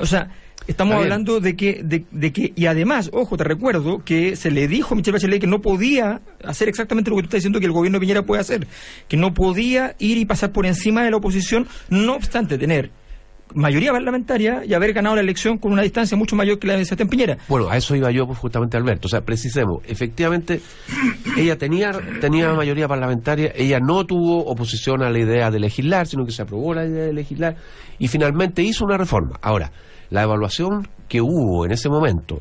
[0.00, 0.28] O sea,
[0.66, 4.94] Estamos hablando de que, de, que, y además, ojo, te recuerdo que se le dijo
[4.94, 7.72] a Michelle Bachelet que no podía hacer exactamente lo que tú estás diciendo que el
[7.72, 8.66] gobierno de Piñera puede hacer,
[9.06, 12.90] que no podía ir y pasar por encima de la oposición, no obstante tener
[13.54, 16.84] mayoría parlamentaria y haber ganado la elección con una distancia mucho mayor que la de
[16.84, 17.38] Sebastián Piñera.
[17.48, 19.06] Bueno, a eso iba yo justamente, Alberto.
[19.06, 20.60] O sea, precisemos, efectivamente,
[21.36, 26.24] ella tenía, tenía mayoría parlamentaria, ella no tuvo oposición a la idea de legislar, sino
[26.24, 27.56] que se aprobó la idea de legislar
[27.98, 29.38] y finalmente hizo una reforma.
[29.40, 29.72] Ahora,
[30.10, 32.38] la evaluación que hubo en ese momento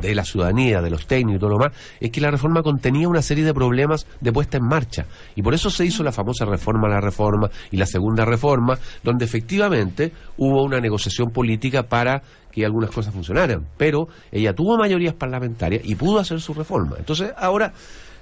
[0.00, 3.08] de la ciudadanía, de los técnicos y todo lo más, es que la reforma contenía
[3.08, 5.06] una serie de problemas de puesta en marcha.
[5.34, 8.78] Y por eso se hizo la famosa reforma a la reforma y la segunda reforma,
[9.02, 13.66] donde efectivamente hubo una negociación política para que algunas cosas funcionaran.
[13.76, 16.96] Pero ella tuvo mayorías parlamentarias y pudo hacer su reforma.
[16.98, 17.72] Entonces ahora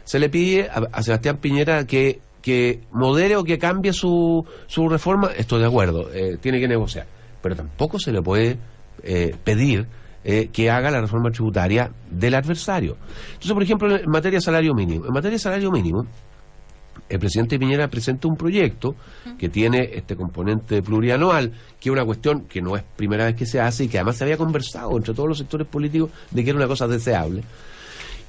[0.04, 5.30] se le pide a, Sebastián Piñera que, que modere o que cambie su, su reforma.
[5.36, 7.06] Estoy de acuerdo, eh, tiene que negociar.
[7.42, 8.58] Pero tampoco se le puede
[9.02, 9.86] eh, pedir
[10.24, 12.96] eh, que haga la reforma tributaria del adversario.
[13.28, 16.06] Entonces, por ejemplo, en materia de salario mínimo, en materia de salario mínimo,
[17.08, 18.94] el presidente Piñera presenta un proyecto
[19.38, 23.46] que tiene este componente plurianual, que es una cuestión que no es primera vez que
[23.46, 26.50] se hace y que además se había conversado entre todos los sectores políticos de que
[26.50, 27.42] era una cosa deseable.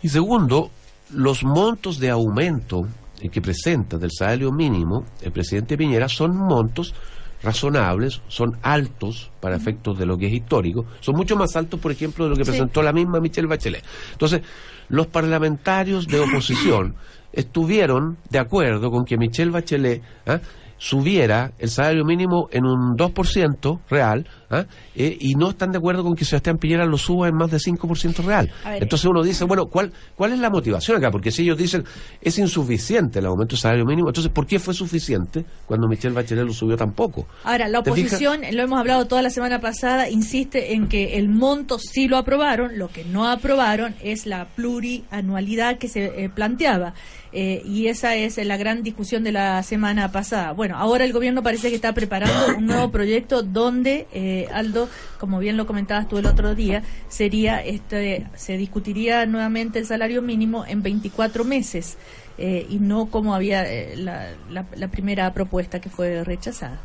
[0.01, 0.71] Y segundo,
[1.13, 2.87] los montos de aumento
[3.31, 6.93] que presenta del salario mínimo el presidente Piñera son montos
[7.41, 11.91] razonables, son altos para efectos de lo que es histórico, son mucho más altos, por
[11.91, 13.83] ejemplo, de lo que presentó la misma Michelle Bachelet.
[14.11, 14.41] Entonces,
[14.89, 16.95] los parlamentarios de oposición
[17.33, 20.39] estuvieron de acuerdo con que Michelle Bachelet ¿ah?
[20.79, 24.65] Subiera el salario mínimo en un 2% real ¿ah?
[24.95, 27.57] eh, y no están de acuerdo con que Sebastián Piñera lo suba en más de
[27.57, 28.49] 5% real.
[28.65, 31.11] Entonces uno dice, bueno, ¿cuál, ¿cuál es la motivación acá?
[31.11, 31.83] Porque si ellos dicen
[32.21, 36.45] es insuficiente el aumento del salario mínimo, entonces ¿por qué fue suficiente cuando Michelle Bachelet
[36.45, 37.27] lo subió tan poco?
[37.43, 41.77] Ahora, la oposición, lo hemos hablado toda la semana pasada, insiste en que el monto
[41.77, 46.93] sí lo aprobaron, lo que no aprobaron es la plurianualidad que se eh, planteaba.
[47.31, 50.51] Eh, y esa es la gran discusión de la semana pasada.
[50.53, 55.39] Bueno, ahora el gobierno parece que está preparando un nuevo proyecto donde, eh, Aldo, como
[55.39, 60.65] bien lo comentabas tú el otro día, sería este, se discutiría nuevamente el salario mínimo
[60.65, 61.97] en 24 meses
[62.37, 66.79] eh, y no como había la, la, primera propuesta que fue rechazada.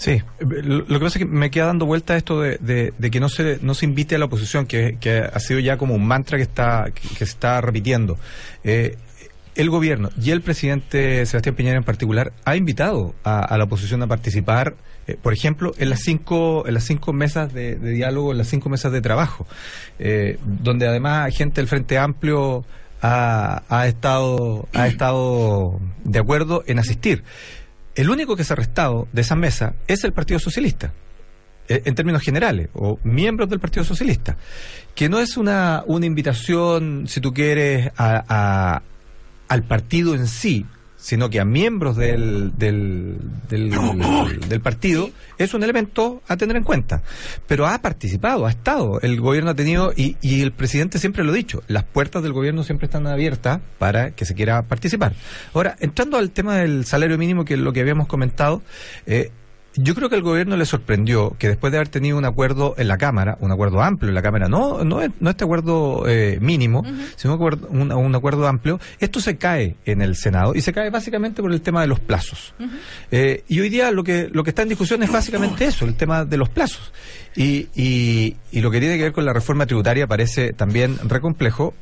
[0.00, 3.58] Sí, lo, que pasa es que me queda dando vuelta esto de, que no se
[3.60, 6.86] no se invite a la oposición, que, ha sido ya como un mantra que está
[6.90, 8.18] que, se está repitiendo.
[8.64, 8.96] Eh,
[9.60, 14.06] el gobierno y el presidente Sebastián Piñera en particular ha invitado a, la oposición a
[14.06, 14.74] participar,
[15.06, 18.70] eh, por ejemplo, en las cinco en las cinco mesas de, diálogo, en las cinco
[18.70, 19.46] mesas de trabajo,
[19.98, 22.64] eh, donde además gente del Frente Amplio
[23.02, 27.22] ha, ha, estado ha estado de acuerdo en asistir.
[27.94, 30.94] El único que se ha restado de esa mesa es el Partido Socialista
[31.70, 34.36] eh, en términos generales, o miembros del Partido Socialista,
[34.94, 38.82] que no es una, una invitación, si tú quieres, a,
[39.50, 40.64] al partido en sí,
[40.96, 47.02] sino que a miembros del, del, del, partido, es un elemento a tener en cuenta.
[47.48, 49.00] Pero ha participado, ha estado.
[49.00, 52.32] El gobierno ha tenido, y, y el presidente siempre lo ha dicho, las puertas del
[52.32, 55.14] gobierno siempre están abiertas para que se quiera participar.
[55.52, 58.62] Ahora, entrando al tema del salario mínimo, que es lo que habíamos comentado,
[59.06, 59.32] eh,
[59.76, 62.88] yo creo que el gobierno le sorprendió que después de haber tenido un acuerdo en
[62.88, 66.82] la Cámara, un acuerdo amplio en la Cámara, no no, no este acuerdo eh, mínimo,
[67.16, 70.90] sino un acuerdo, un, acuerdo amplio, esto se cae en el Senado y se cae
[70.90, 72.54] básicamente por el tema de los plazos.
[73.10, 75.94] Eh, y hoy día lo que, lo que está en discusión es básicamente eso, el
[75.94, 76.92] tema de los plazos.
[77.36, 81.20] Y, y, y lo que tiene que ver con la reforma tributaria parece también re
[81.20, 81.74] complejo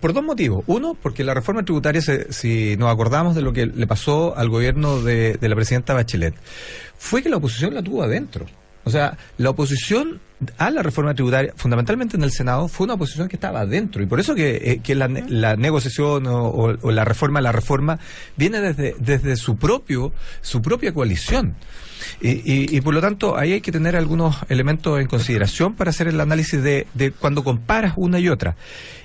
[0.00, 0.64] por dos motivos.
[0.66, 5.00] Uno, porque la reforma tributaria, si nos acordamos de lo que le pasó al gobierno
[5.00, 6.34] de, de la presidenta Bachelet,
[6.98, 8.46] fue que la oposición la tuvo adentro.
[8.84, 10.20] O sea, la oposición
[10.58, 14.02] a la reforma tributaria, fundamentalmente en el Senado, fue una oposición que estaba adentro.
[14.02, 17.98] Y por eso que, eh, la, negociación o, la reforma, la reforma,
[18.36, 21.56] viene desde, desde su propio, su propia coalición.
[22.20, 26.20] Y, por lo tanto, ahí hay que tener algunos elementos en consideración para hacer el
[26.20, 28.56] análisis de, de cuando comparas una y otra.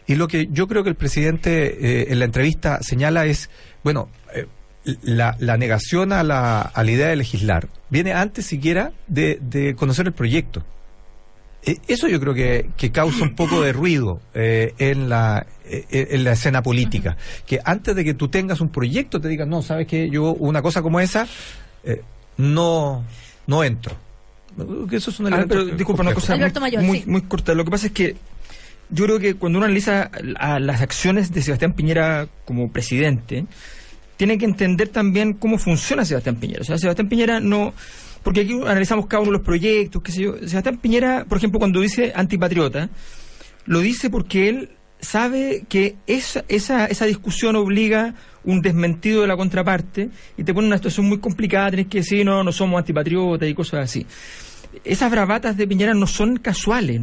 [0.06, 3.49] Y lo que yo creo que el presidente eh, en la entrevista señala es,
[3.84, 4.45] bueno, eh,
[4.83, 10.13] la, negación a la, a la idea de legislar viene antes siquiera de, conocer el
[10.13, 10.63] proyecto.
[11.63, 16.07] E, eso yo creo que, que, causa un poco de ruido eh, en, la, eh,
[16.11, 17.17] en la escena política.
[17.45, 20.61] Que antes de que tú tengas un proyecto te digan, no, sabes que yo una
[20.61, 21.27] cosa como esa
[21.83, 22.01] eh,
[22.37, 23.03] no,
[23.45, 23.95] no entro.
[24.91, 26.35] eso es una ah, pero, disculpa, una cosa
[26.81, 27.53] muy, muy, corta.
[27.53, 28.15] Lo que pasa es que
[28.89, 33.45] yo creo que cuando uno analiza a las acciones de Sebastián Piñera como presidente,
[34.21, 36.62] tiene que entender también cómo funciona Sebastián Piñera.
[36.62, 37.73] O sea, Sebastián Piñera no...
[38.21, 40.36] Porque aquí analizamos cada uno de los proyectos, qué sé yo.
[40.47, 42.91] Sebastián Piñera, por ejemplo, cuando dice antipatriota,
[43.65, 49.36] lo dice porque él sabe que esa, esa, esa discusión obliga un desmentido de la
[49.36, 52.77] contraparte y te pone en una situación muy complicada, tenés que decir, no, no somos
[52.77, 54.05] antipatriotas y cosas así.
[54.84, 57.01] Esas bravatas de Piñera no son casuales.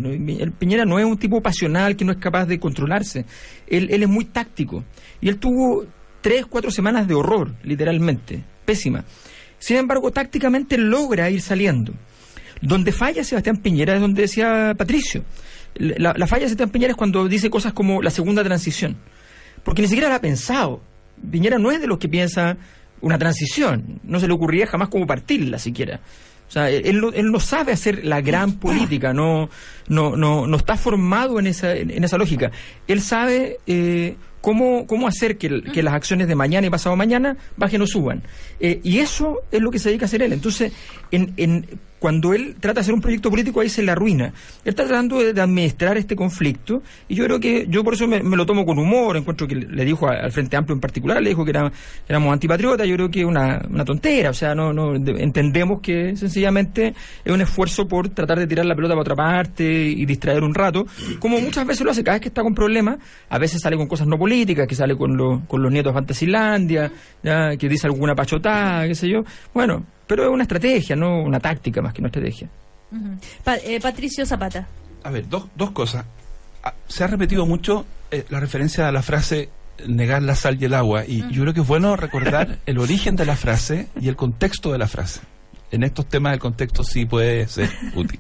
[0.57, 3.24] Piñera no es un tipo pasional que no es capaz de controlarse.
[3.66, 4.85] Él, él es muy táctico.
[5.20, 5.85] Y él tuvo,
[6.20, 9.04] tres, cuatro semanas de horror, literalmente, pésima.
[9.59, 11.92] Sin embargo, tácticamente logra ir saliendo.
[12.61, 15.24] Donde falla Sebastián Piñera es donde decía Patricio.
[15.74, 18.96] La, falla de Sebastián Piñera es cuando dice cosas como la segunda transición.
[19.64, 20.81] Porque ni siquiera la ha pensado.
[21.31, 22.57] Piñera no es de los que piensa
[23.00, 24.00] una transición.
[24.02, 26.00] No se le ocurría jamás como partirla siquiera.
[26.48, 29.50] O sea, él, él no sabe hacer la gran política, no,
[29.88, 32.50] no, no, no está formado en esa, en esa lógica.
[32.87, 35.48] Él sabe eh, cómo, cómo hacer que,
[35.83, 38.22] las acciones de mañana y pasado mañana bajen o suban.
[38.61, 40.33] Eh, y eso es lo que se dedica a hacer él.
[40.33, 40.72] Entonces,
[41.11, 41.66] en, en,
[41.98, 44.26] cuando él trata de hacer un proyecto político, ahí se le arruina.
[44.26, 48.20] Él está tratando de, administrar este conflicto y yo creo que, yo por eso me,
[48.20, 51.44] lo tomo con humor, encuentro que le dijo al Frente Amplio en particular, le dijo
[51.44, 51.70] que, era,
[52.08, 56.16] éramos antipatriotas, yo creo que es una, una tontera, o sea, no, no entendemos que
[56.16, 60.42] sencillamente es un esfuerzo por tratar de tirar la pelota para otra parte y distraer
[60.42, 60.87] un rato,
[61.18, 63.87] como muchas veces lo hace, cada vez que está con problemas, a veces sale con
[63.87, 68.87] cosas no políticas, que sale con, con los nietos de Fantasilandia, que dice alguna pachotada,
[68.87, 69.22] qué sé yo,
[69.54, 72.49] bueno, pero es una estrategia, no una táctica más que una estrategia.
[73.64, 74.66] Eh, Patricio Zapata.
[75.05, 76.05] A ver, dos, dos cosas.
[76.64, 79.51] Ah, se ha repetido mucho eh, la referencia a la frase
[79.87, 83.14] negar la sal y el agua, y yo creo que es bueno recordar el origen
[83.14, 85.21] de la frase y el contexto de la frase.
[85.71, 88.18] En estos temas el contexto sí puede ser útil.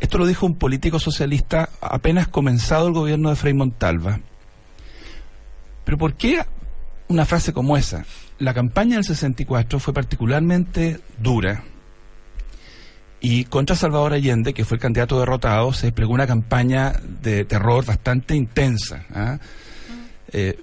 [0.00, 4.20] Esto lo dijo un político socialista apenas comenzado el gobierno de Frei Montalva.
[5.84, 6.44] Pero ¿por qué
[7.08, 8.04] una frase como esa?
[8.38, 11.64] La campaña del 64 fue particularmente dura
[13.26, 16.92] y contra Salvador Allende, que fue el candidato derrotado, se desplegó una campaña
[17.22, 19.06] de terror bastante intensa.
[19.14, 19.38] ¿ah?
[20.30, 20.58] Eh,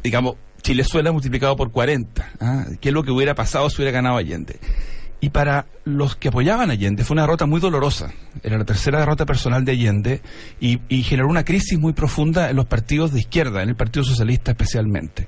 [0.00, 2.30] digamos, Chilezuela multiplicado por 40.
[2.38, 2.64] ¿ah?
[2.80, 4.60] ¿Qué es lo que hubiera pasado si hubiera ganado Allende?
[5.20, 8.12] Y para los que apoyaban Allende fue una derrota muy dolorosa.
[8.44, 10.22] Era la tercera derrota personal de Allende
[10.60, 14.04] y, y generó una crisis muy profunda en los partidos de izquierda, en el Partido
[14.04, 15.26] Socialista especialmente.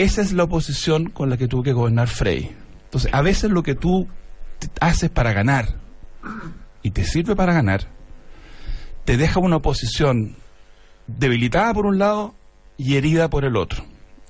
[0.00, 2.56] Esa es la oposición con la que tuvo que gobernar Frey.
[2.84, 4.08] Entonces, a veces lo que tú
[4.80, 5.76] haces para ganar
[6.80, 7.86] y te sirve para ganar,
[9.04, 10.36] te deja una oposición
[11.06, 12.34] debilitada por un lado
[12.78, 13.84] y herida por el otro.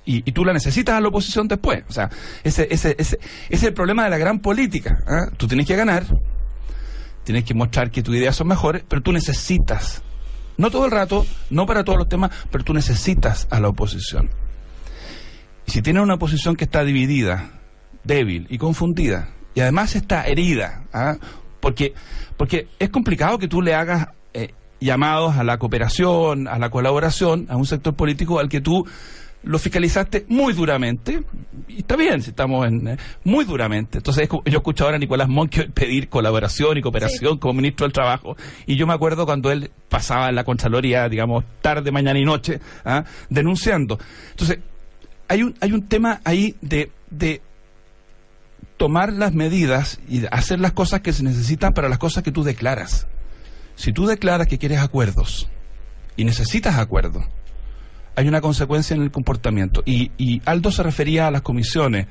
[0.05, 1.85] Y, tú la necesitas a la oposición después.
[1.89, 2.11] O sea,
[2.43, 4.99] ese, ese, ese, es el problema de la gran política.
[5.07, 5.31] ¿ah?
[5.37, 6.05] Tú tienes que ganar,
[7.23, 10.03] tienes que mostrar que tus ideas son mejores, pero tú necesitas,
[10.57, 14.31] no todo el rato, no para todos los temas, pero tú necesitas a la oposición
[15.71, 17.53] si tiene una posición que está dividida,
[18.03, 21.17] débil y confundida, y además está herida, ¿ah?
[21.61, 21.95] porque,
[22.37, 27.47] porque es complicado que tú le hagas eh, llamados a la cooperación, a la colaboración,
[27.49, 28.85] a un sector político al que tú
[29.45, 31.23] lo fiscalizaste muy duramente,
[31.69, 33.99] y está bien si estamos en eh, muy duramente.
[33.99, 38.37] Entonces, yo escucho ahora a Nicolás Monque pedir colaboración y cooperación como ministro del Trabajo,
[38.67, 42.61] y yo me acuerdo cuando él pasaba en la Contraloría, digamos, tarde, mañana y noche,
[42.85, 43.05] ¿ah?
[43.29, 44.01] denunciando.
[44.33, 44.59] Entonces,
[45.31, 47.41] hay un, hay un tema ahí de, de
[48.77, 52.43] tomar las medidas y hacer las cosas que se necesitan para las cosas que tú
[52.43, 53.07] declaras.
[53.77, 55.49] Si tú declaras que quieres acuerdos
[56.17, 57.25] y necesitas acuerdos,
[58.17, 59.85] hay una consecuencia en el comportamiento.
[59.87, 62.09] Y, y, Aldo se refería a las comisiones.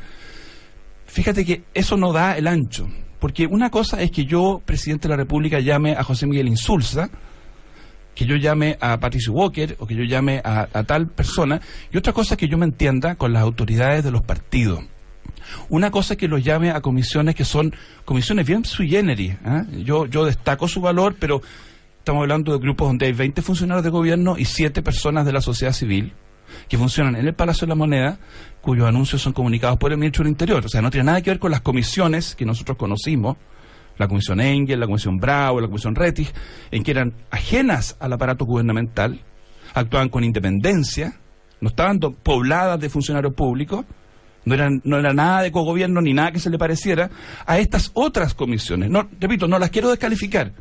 [1.05, 2.87] Fíjate que eso no da el ancho,
[3.19, 7.09] porque una cosa es que yo, presidente de la República, llame a José Miguel Insulza,
[8.19, 12.11] que yo llame a Patricio Walker o que yo llame a, tal persona, y otra
[12.11, 14.83] cosa es que yo me entienda con las autoridades de los partidos.
[15.69, 19.37] Una cosa es que los llame a comisiones que son comisiones bien sui generis.
[19.45, 19.63] ¿ah?
[19.71, 21.41] Yo, yo destaco su valor, pero
[21.99, 25.39] estamos hablando de grupos donde hay 20 funcionarios de gobierno y 7 personas de la
[25.39, 26.11] sociedad civil
[26.67, 28.19] que funcionan en el Palacio de la Moneda,
[28.59, 30.65] cuyos anuncios son comunicados por el ministro del Interior.
[30.65, 33.37] O sea, no tiene nada que ver con las comisiones que nosotros conocimos,
[33.99, 36.31] la Comisión Engel, la Comisión Bravo, la Comisión Rettig,
[36.71, 39.19] en que eran ajenas al aparato gubernamental,
[39.73, 41.19] actuaban con independencia,
[41.61, 43.85] no estaban pobladas de funcionarios públicos,
[44.45, 47.09] no eran no era nada de cogobierno ni nada que se le pareciera
[47.45, 48.89] a estas otras comisiones.
[48.89, 50.53] No, repito, no las quiero descalificar,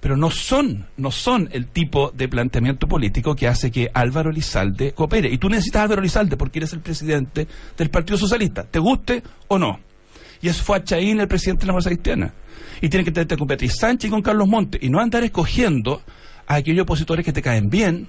[0.00, 4.92] pero no son, no son el tipo de planteamiento político que hace que Álvaro Lizalde
[4.94, 5.30] coopere.
[5.30, 9.58] Y tú necesitas Álvaro Lizalde porque eres el presidente del Partido Socialista, te guste o
[9.58, 9.91] no.
[10.42, 12.34] Y eso fue a Chaín, el presidente de la Fuerza Cristiana
[12.82, 16.02] y tiene que tenerte con Beatriz Sánchez y con Carlos Montes y no andar escogiendo
[16.46, 18.08] a aquellos opositores que te caen bien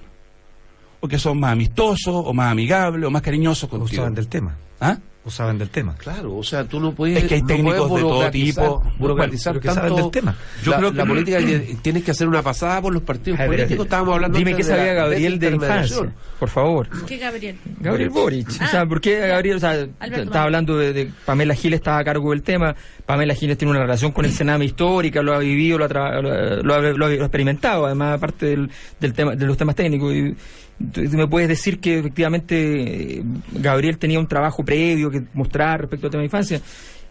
[1.00, 3.92] o que son más amistosos o más amigables o más cariñosos contigo.
[3.92, 4.56] Usaban del tema.
[4.80, 4.98] ¿Ah?
[5.24, 5.94] Usaban del tema.
[5.96, 7.22] Claro, o sea, tú no puedes.
[7.22, 8.82] Es que hay técnicos de todo tipo.
[8.98, 10.36] Burocratizar tanto del tema.
[10.62, 11.38] Yo la, creo que la política
[11.80, 13.86] tienes que hacer una pasada por los partidos políticos.
[13.86, 14.36] Estábamos hablando.
[14.36, 16.88] Dime qué sabía Gabriel de, infancia, por favor.
[17.06, 17.56] ¿Qué Gabriel?
[17.80, 18.48] Gabriel Boric.
[18.48, 19.56] o sea, ¿por qué Gabriel?
[19.56, 22.76] O sea, estaba hablando de, Pamela Giles, estaba a cargo del tema.
[23.06, 27.06] Pamela Giles tiene una relación con el Sename histórica, lo ha vivido, lo ha, lo,
[27.06, 30.12] ha experimentado, además, aparte del, del tema, de los temas técnicos.
[30.12, 30.36] Y,
[30.78, 36.10] me puedes decir que efectivamente eh, Gabriel tenía un trabajo previo que mostrar respecto al
[36.10, 36.60] tema de infancia.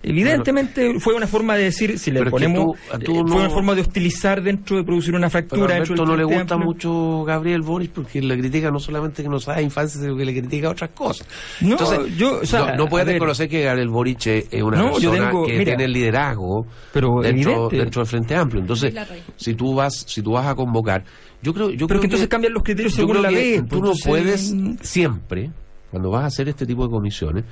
[0.05, 4.43] Evidentemente fue una forma de decir, si le ponemos, eh, fue una forma de hostilizar
[4.43, 5.79] dentro de producir una fractura.
[5.79, 9.39] Pero a no le gusta mucho Gabriel Boris porque le critica no solamente que no
[9.39, 11.25] sabe infancia, sino que le critica otras cosas.
[11.61, 15.63] No, Entonces, yo, o sea, no, puedes reconocer que Gabriel Boric es una persona que
[15.63, 18.61] tiene el liderazgo pero dentro, dentro del Frente Amplio.
[18.61, 18.93] Entonces,
[19.37, 21.05] si tú vas, si tú vas a convocar,
[21.43, 23.61] yo creo, yo pero creo que entonces cambian los criterios según la ley.
[23.69, 25.51] Tú no puedes siempre,
[25.91, 27.43] cuando vas a hacer este tipo de comisiones,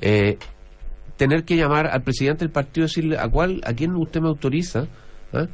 [0.00, 0.38] eh,
[1.16, 4.28] tener que llamar al presidente del partido y decirle a cuál, a quién usted me
[4.28, 4.86] autoriza
[5.32, 5.46] ¿ah?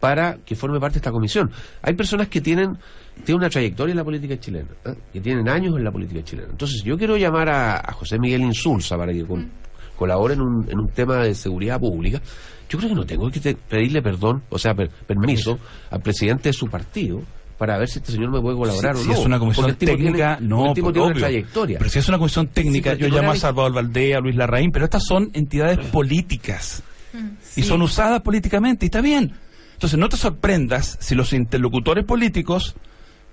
[0.00, 1.50] para que forme parte de esta comisión.
[1.82, 2.78] Hay personas que tienen,
[3.24, 4.94] tienen una trayectoria en la política chilena, ¿ah?
[5.12, 6.48] que tienen años en la política chilena.
[6.50, 9.22] Entonces, yo quiero llamar a, José Miguel Insulza para que
[9.96, 12.22] colabore en un, en un tema de seguridad pública.
[12.70, 15.58] Yo creo que no tengo que pedirle perdón, o sea, permiso
[15.90, 17.22] al presidente de su partido
[17.58, 19.04] para ver si este señor me puede colaborar o no.
[19.04, 21.78] Si es una comisión técnica, no, el tipo tiene una trayectoria.
[21.78, 24.84] Pero si es una comisión técnica, yo llamo a Salvador Valdea, a Luis Larraín, pero
[24.84, 26.82] estas son entidades políticas
[27.12, 27.58] mm.
[27.60, 29.32] y son usadas políticamente y está bien.
[29.74, 32.74] Entonces no te sorprendas si los interlocutores políticos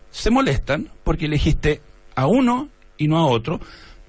[0.10, 1.82] se molestan porque elegiste
[2.16, 3.60] a uno y no a otro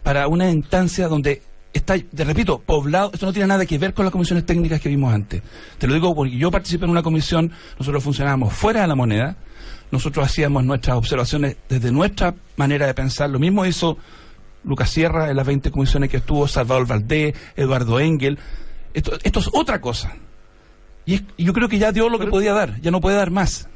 [0.03, 1.43] para una instancia donde
[1.73, 4.89] está, te repito, poblado, esto no tiene nada que ver con las comisiones técnicas que
[4.89, 5.43] vimos antes.
[5.79, 9.37] Te lo digo porque yo participé en una comisión, nosotros funcionábamos fuera de la moneda,
[9.93, 13.31] nosotros hacíamos nuestras observaciones desde nuestra manera de pensar.
[13.31, 13.99] Lo mismo hizo
[14.65, 18.39] Lucas Sierra en las 20 comisiones que estuvo, Salvador Valdés, Eduardo Engel.
[18.95, 20.17] Esto, esto es otra cosa.
[21.05, 23.31] Y, y yo creo que ya dio lo que podía dar, ya no puede dar
[23.31, 23.69] más.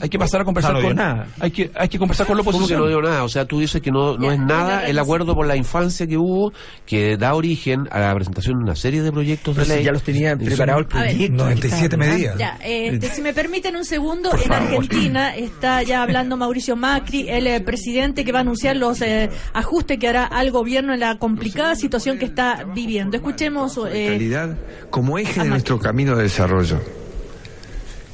[0.00, 1.26] Hay que pasar a conversar con nada.
[1.40, 2.78] Hay que hay que conversar con la oposición.
[2.78, 3.24] ¿Cómo que no dio nada?
[3.24, 6.16] O sea, tú dices que no, no es nada el acuerdo por la infancia que
[6.16, 6.52] hubo
[6.86, 9.84] que da origen a la presentación de una serie de proyectos de ley.
[9.84, 11.44] ya los tenía preparado el proyecto.
[11.44, 12.38] 97 medidas.
[12.38, 17.46] Ya, este, si me permiten un segundo, en Argentina está ya hablando Mauricio Macri, el
[17.46, 21.18] eh, presidente que va a anunciar los eh, ajustes que hará al gobierno en la
[21.18, 23.16] complicada situación que está viviendo.
[23.16, 23.78] Escuchemos.
[23.90, 24.56] Eh, calidad
[24.90, 26.78] como eje de nuestro camino de desarrollo.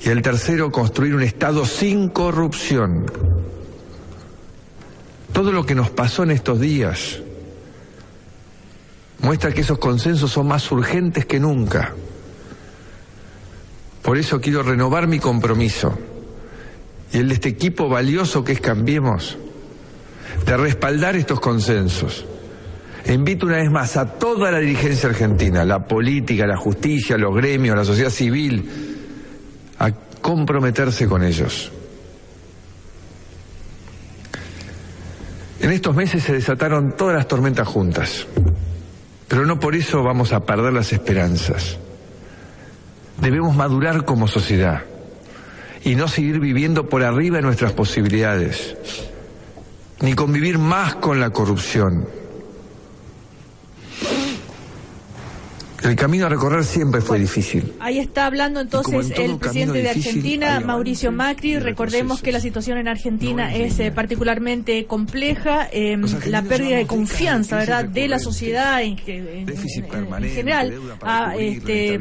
[0.04, 3.06] Y el tercero, construir un Estado sin corrupción.
[5.32, 7.20] Todo lo que nos pasó en estos días
[9.20, 11.94] muestra que esos consensos son más urgentes que nunca.
[14.02, 15.98] Por eso quiero renovar mi compromiso
[17.12, 19.36] y el de este equipo valioso que es Cambiemos,
[20.46, 22.24] de respaldar estos consensos.
[23.04, 27.34] E invito una vez más a toda la dirigencia argentina, la política, la justicia, los
[27.34, 28.97] gremios, la sociedad civil,
[29.78, 31.72] a comprometerse con ellos.
[35.60, 38.26] En estos meses se desataron todas las tormentas juntas,
[39.26, 41.78] pero no por eso vamos a perder las esperanzas.
[43.20, 44.82] Debemos madurar como sociedad
[45.84, 48.76] y no seguir viviendo por arriba de nuestras posibilidades,
[50.00, 52.17] ni convivir más con la corrupción
[55.88, 57.72] El camino a recorrer siempre fue difícil.
[57.80, 61.58] Ahí está hablando entonces el presidente de Argentina, Mauricio Macri.
[61.58, 65.66] Recordemos que la situación en Argentina es eh, particularmente compleja.
[65.72, 70.74] Em, la pérdida de confianza, ¿verdad?, de la sociedad en, general
[71.38, 71.98] este,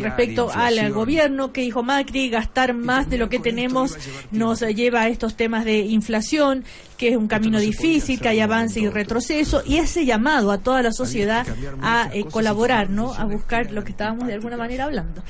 [0.00, 3.96] respecto al gobierno que dijo Macri, gastar más de lo que tenemos
[4.32, 6.64] nos lleva a estos temas de inflación,
[6.98, 10.82] que es un camino difícil, que hay avance y retroceso, y ese llamado a toda
[10.82, 11.46] la sociedad
[11.80, 13.14] a eh, colaborar, ¿no?
[13.14, 15.22] A buscar lo que estábamos de alguna manera hablando.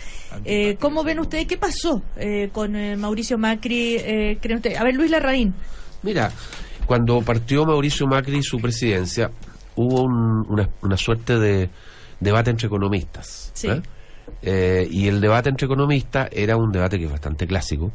[0.47, 3.99] Eh, ¿Cómo ven ustedes qué pasó eh, con Mauricio Macri?
[4.41, 4.81] ¿creen ustedes?
[4.81, 5.55] A ver, Luis Larraín.
[6.03, 6.33] Mira,
[6.87, 9.31] cuando partió Mauricio Macri su presidencia,
[9.77, 11.69] hubo una, suerte de
[12.19, 13.53] debate entre economistas.
[14.43, 17.93] y el debate entre economistas era un debate que es bastante clásico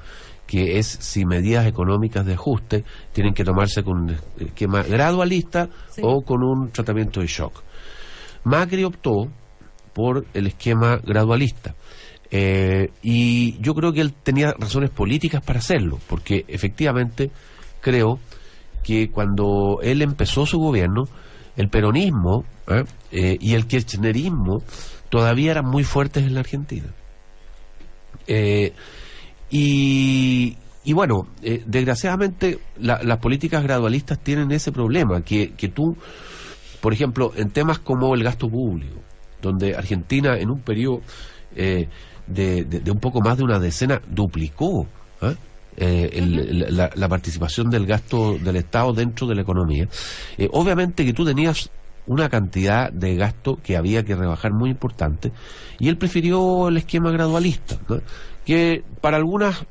[0.53, 5.67] que es si medidas económicas de ajuste tienen que tomarse con un esquema gradualista
[5.99, 7.63] o con un tratamiento de shock.
[8.43, 9.31] Macri optó
[9.93, 11.73] por el esquema gradualista.
[12.29, 17.31] Eh, y yo creo que él tenía razones políticas para hacerlo, porque efectivamente
[17.81, 18.19] creo
[18.83, 21.05] que cuando él empezó su gobierno,
[21.57, 22.83] el peronismo ¿eh?
[23.11, 24.61] Eh, y el kirchnerismo
[25.09, 26.93] todavía eran muy fuertes en la Argentina.
[29.53, 35.95] Y, y bueno, eh, desgraciadamente las políticas gradualistas tienen ese problema, que, que tú,
[36.81, 38.99] por ejemplo, en temas como el gasto público,
[39.43, 41.01] donde Argentina en un periodo
[41.55, 41.87] eh,
[42.25, 44.87] de, de, un poco más de una decena duplicó
[45.21, 45.35] ¿ah?
[45.77, 49.87] eh, la, la, participación del gasto del Estado dentro de la economía,
[50.51, 51.69] obviamente que tú tenías
[52.05, 55.31] una cantidad de gasto que había que rebajar muy importante
[55.79, 57.77] y él prefirió el esquema gradualista.
[57.87, 57.99] ¿no?
[58.45, 59.65] que para algunas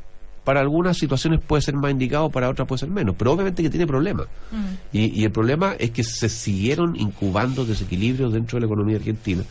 [0.44, 3.70] para algunas situaciones puede ser más indicado, para otras puede ser menos, pero obviamente que
[3.70, 4.26] tiene problemas.
[4.50, 4.64] Mm.
[4.92, 9.44] Y, el problema es que se siguieron incubando desequilibrios dentro de la economía argentina.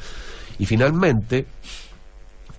[0.59, 1.45] Y finalmente,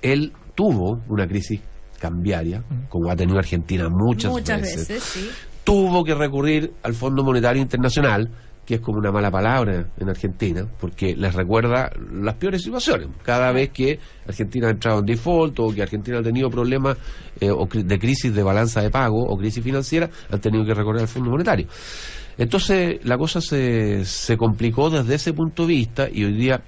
[0.00, 1.60] él tuvo una crisis
[1.98, 2.88] cambiaria, mm.
[2.88, 5.30] como ha tenido Argentina muchas, veces.
[5.62, 8.30] Tuvo que recurrir al Fondo Monetario Internacional,
[8.64, 13.08] que es como una mala palabra en Argentina, porque les recuerda las peores situaciones.
[13.22, 16.96] Cada vez que Argentina ha entrado en default o que Argentina ha tenido problemas
[17.40, 21.08] eh, de crisis de balanza de pago o crisis financiera, han tenido que recurrir al
[21.08, 21.66] Fondo Monetario.
[22.38, 26.62] Entonces la cosa se, se complicó desde ese punto de vista y hoy día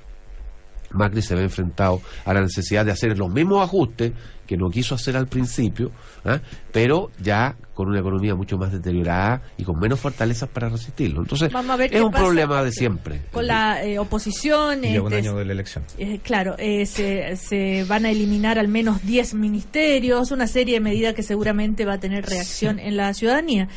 [0.94, 4.12] Macri se ve enfrentado a la necesidad de hacer los mismos ajustes
[4.46, 5.90] que no quiso hacer al principio,
[6.24, 6.40] ¿ah?
[6.72, 11.22] pero ya con una economía mucho más deteriorada y con menos fortalezas para resistirlo.
[11.22, 11.50] Entonces,
[11.90, 13.22] es un problema de siempre.
[13.32, 14.84] Con la eh, oposición.
[14.84, 15.84] Y un este, año de la elección.
[15.98, 20.80] Eh, claro, eh, se, se, van a eliminar al menos 10 ministerios, una serie de
[20.80, 23.68] medidas que seguramente va a tener reacción en la ciudadanía.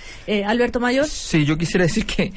[0.46, 1.08] Alberto Mayor.
[1.08, 2.34] Sí, yo quisiera decir que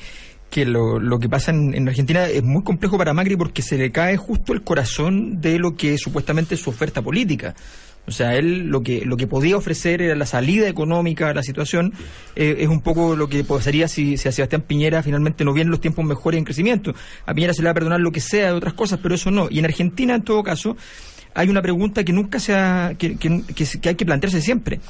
[0.51, 3.92] que lo, lo que pasa en, Argentina es muy complejo para Macri porque se le
[3.92, 7.55] cae justo el corazón de lo que supuestamente es su oferta política.
[8.07, 11.44] O sea, él lo que, lo que podía ofrecer era la salida económica a la
[11.44, 11.92] situación,
[12.34, 15.70] eh, es un poco lo que pasaría si, si a Sebastián Piñera finalmente no vienen
[15.70, 16.94] los tiempos mejores en crecimiento.
[17.26, 19.30] A Piñera se le va a perdonar lo que sea de otras cosas, pero eso
[19.30, 19.48] no.
[19.48, 20.76] Y en Argentina, en todo caso,
[21.34, 24.80] hay una pregunta que nunca se ha, que, que, que hay que plantearse siempre.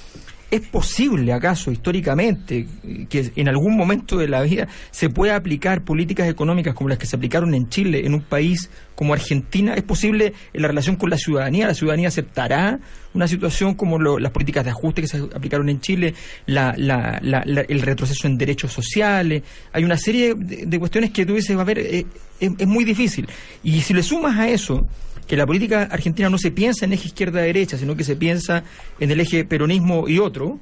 [0.51, 2.66] ¿Es posible, acaso, históricamente,
[3.09, 7.07] que en algún momento de la vida se pueda aplicar políticas económicas como las que
[7.07, 9.74] se aplicaron en Chile, en un país como Argentina?
[9.74, 11.68] ¿Es posible en la relación con la ciudadanía?
[11.68, 12.80] ¿La ciudadanía aceptará
[13.14, 16.14] una situación como las políticas de ajuste que se aplicaron en Chile,
[16.48, 19.44] el retroceso en derechos sociales?
[19.72, 22.07] Hay una serie de, cuestiones que tú dices, va a ver, eh,
[22.40, 23.28] es muy difícil.
[23.62, 24.84] Y si le sumas a eso
[25.31, 28.64] que la política argentina no se piensa en eje izquierda-derecha, sino que se piensa
[28.99, 30.59] en el eje peronismo y otro,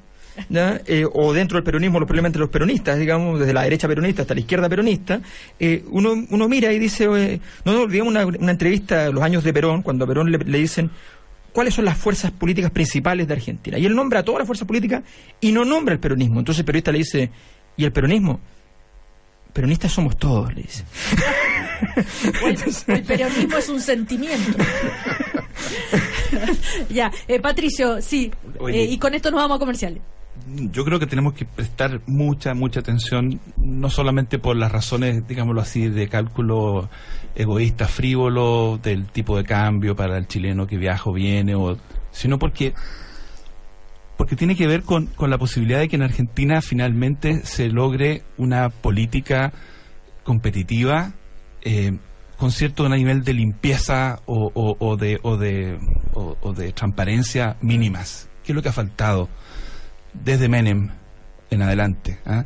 [0.47, 4.21] eh, o dentro del peronismo los problemas entre los peronistas, digamos, desde la derecha peronista
[4.21, 5.21] hasta la izquierda peronista,
[5.59, 7.07] eh, uno, uno mira y dice,
[7.65, 10.59] no nos olvidemos una, una, entrevista de los años de Perón, cuando a Perón le,
[10.59, 10.91] dicen
[11.51, 13.79] cuáles son las fuerzas políticas principales de Argentina.
[13.79, 15.01] Y él nombra a todas las fuerzas políticas
[15.41, 16.37] y no nombra el peronismo.
[16.37, 17.31] Entonces el periodista le dice,
[17.75, 18.39] ¿y el peronismo?
[19.51, 20.83] Peronistas somos todos, le dice.
[22.87, 24.57] el peronismo es un sentimiento.
[26.89, 28.31] ya, eh, Patricio, sí,
[28.67, 30.01] eh, y con esto nos vamos a comerciales.
[30.71, 35.61] Yo creo que tenemos que prestar mucha, mucha atención, no solamente por las razones, digámoslo
[35.61, 36.89] así, de cálculo
[37.35, 41.77] egoísta, frívolo, del tipo de cambio para el chileno que viaja o viene, o,
[42.11, 42.73] sino porque
[44.17, 48.23] porque tiene que ver con, con la posibilidad de que en Argentina finalmente se logre
[48.37, 49.53] una política
[50.23, 51.13] competitiva
[51.61, 51.97] eh,
[52.37, 55.77] con cierto nivel de limpieza o, de, o, de,
[56.13, 58.29] o, de transparencia mínimas.
[58.43, 59.27] ¿Qué es lo que ha faltado
[60.13, 60.89] desde Menem
[61.49, 62.19] en adelante?
[62.25, 62.45] ¿ah?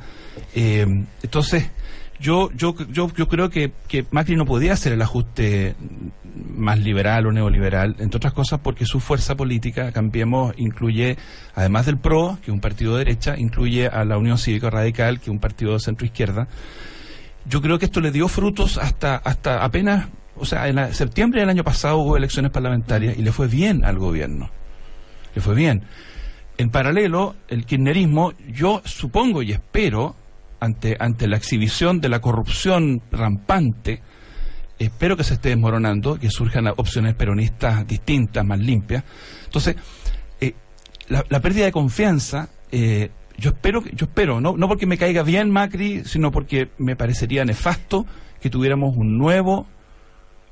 [0.56, 0.88] Eh,
[1.22, 1.70] entonces,
[2.20, 5.76] yo, yo, yo, yo creo que, que Macri no podía hacer el ajuste
[6.56, 11.18] más liberal o neoliberal, entre otras cosas porque su fuerza política, Cambiemos, incluye,
[11.54, 15.20] además del PRO, que es un partido de derecha, incluye a la Unión Cívica Radical,
[15.20, 16.48] que es un partido de centro izquierda,
[17.46, 21.50] yo creo que esto le dio frutos hasta, hasta apenas, o sea, en septiembre del
[21.50, 24.50] año pasado hubo elecciones parlamentarias y le fue bien al gobierno.
[25.36, 25.84] Le fue bien.
[26.58, 30.16] En paralelo, el kirchnerismo, yo supongo y espero,
[30.60, 34.02] ante, ante la exhibición de la corrupción rampante,
[34.78, 39.04] espero que se esté desmoronando, que surjan opciones peronistas distintas, más limpias.
[39.46, 39.76] Entonces,
[40.40, 40.54] eh,
[41.10, 45.24] la, la, pérdida de confianza eh, yo espero, yo espero, no, no porque me caiga
[45.24, 48.06] bien Macri, sino porque me parecería nefasto
[48.42, 49.68] que tuviéramos un nuevo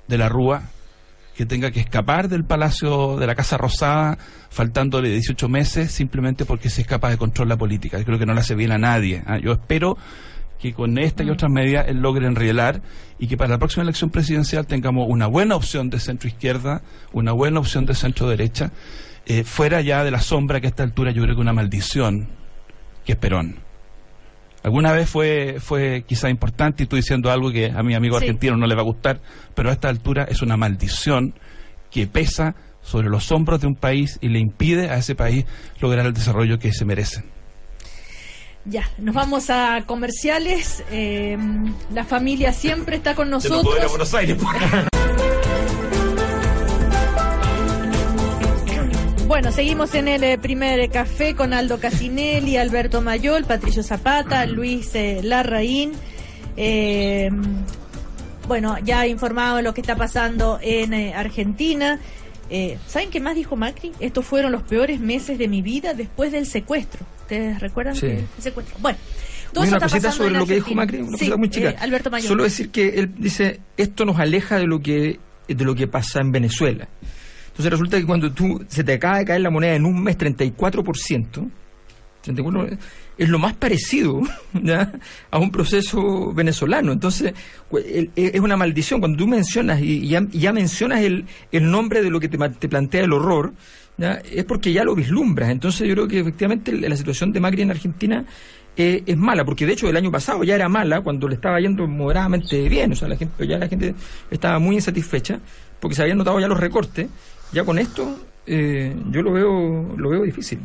[0.07, 0.63] de la Rúa
[1.35, 4.17] que tenga que escapar del Palacio de la Casa Rosada
[4.49, 7.97] faltándole 18 meses simplemente porque se escapa de control la política.
[7.97, 9.23] Yo creo que no le hace bien a nadie.
[9.25, 9.37] ¿ah?
[9.37, 9.97] Yo espero
[10.59, 11.31] que con esta y mm.
[11.31, 12.81] otras medidas él logre enrielar
[13.17, 16.81] y que para la próxima elección presidencial tengamos una buena opción de centro izquierda,
[17.13, 18.71] una buena opción de centro derecha,
[19.25, 22.27] eh, fuera ya de la sombra que a esta altura yo creo que una maldición
[23.05, 23.59] que es Perón.
[24.63, 28.55] Alguna vez fue, fue quizá importante y estoy diciendo algo que a mi amigo argentino
[28.57, 29.19] no le va a gustar,
[29.55, 31.33] pero a esta altura es una maldición
[31.89, 35.45] que pesa sobre los hombros de un país y le impide a ese país
[35.79, 37.23] lograr el desarrollo que se merece.
[38.65, 40.83] Ya, nos vamos a comerciales.
[40.91, 41.37] Eh,
[41.91, 43.89] la familia siempre está con nosotros.
[43.89, 44.37] Buenos Aires.
[49.31, 54.93] Bueno, seguimos en el eh, primer café con Aldo Casinelli, Alberto Mayol, Patricio Zapata, Luis
[54.93, 55.93] eh, Larraín.
[56.57, 57.29] Eh,
[58.45, 61.97] bueno, ya informado de lo que está pasando en Argentina.
[62.87, 63.93] ¿Saben qué más dijo Macri?
[64.01, 67.05] Estos fueron los peores meses de mi vida después del secuestro.
[67.21, 68.07] ¿Ustedes recuerdan sí.
[68.07, 68.75] el secuestro?
[68.79, 68.99] Bueno.
[69.53, 71.73] Todo una cosita sobre lo que dijo Macri, una cosa muy chica.
[71.79, 72.27] Alberto Mayol.
[72.27, 76.19] Solo decir que él dice, esto nos aleja de lo que de lo que pasa
[76.19, 76.89] en Venezuela.
[77.51, 80.17] Entonces resulta que cuando tú se te acaba de caer la moneda en un mes
[80.17, 81.49] 34%,
[82.21, 82.77] 34
[83.17, 84.21] es lo más parecido
[85.31, 86.91] a un proceso venezolano.
[86.91, 87.33] Entonces,
[88.15, 88.99] es una maldición.
[88.99, 93.03] Cuando tú mencionas y ya, mencionas el, el, nombre de lo que te, te plantea
[93.03, 93.53] el horror,
[94.31, 95.51] es porque ya lo vislumbras.
[95.51, 98.25] Entonces, yo creo que efectivamente la situación de Macri en Argentina
[98.77, 101.59] eh, es mala, porque de hecho el año pasado ya era mala cuando le estaba
[101.59, 103.93] yendo moderadamente bien, o sea, la gente, ya la gente
[104.29, 105.39] estaba muy insatisfecha
[105.81, 107.09] porque se habían notado ya los recortes.
[107.51, 110.59] Ya con esto eh, yo lo veo, lo veo difícil.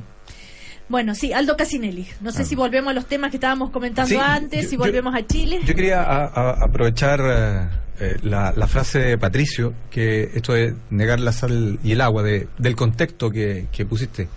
[0.89, 2.07] Bueno, sí, Aldo Casinelli.
[2.20, 2.45] No sé ah.
[2.45, 5.61] si volvemos a los temas que estábamos comentando antes, si volvemos a Chile.
[5.64, 7.68] Yo quería aprovechar eh,
[8.01, 12.49] eh, la, frase de Patricio, que esto de negar la sal y el agua, de,
[12.59, 14.28] del contexto que, que pusiste.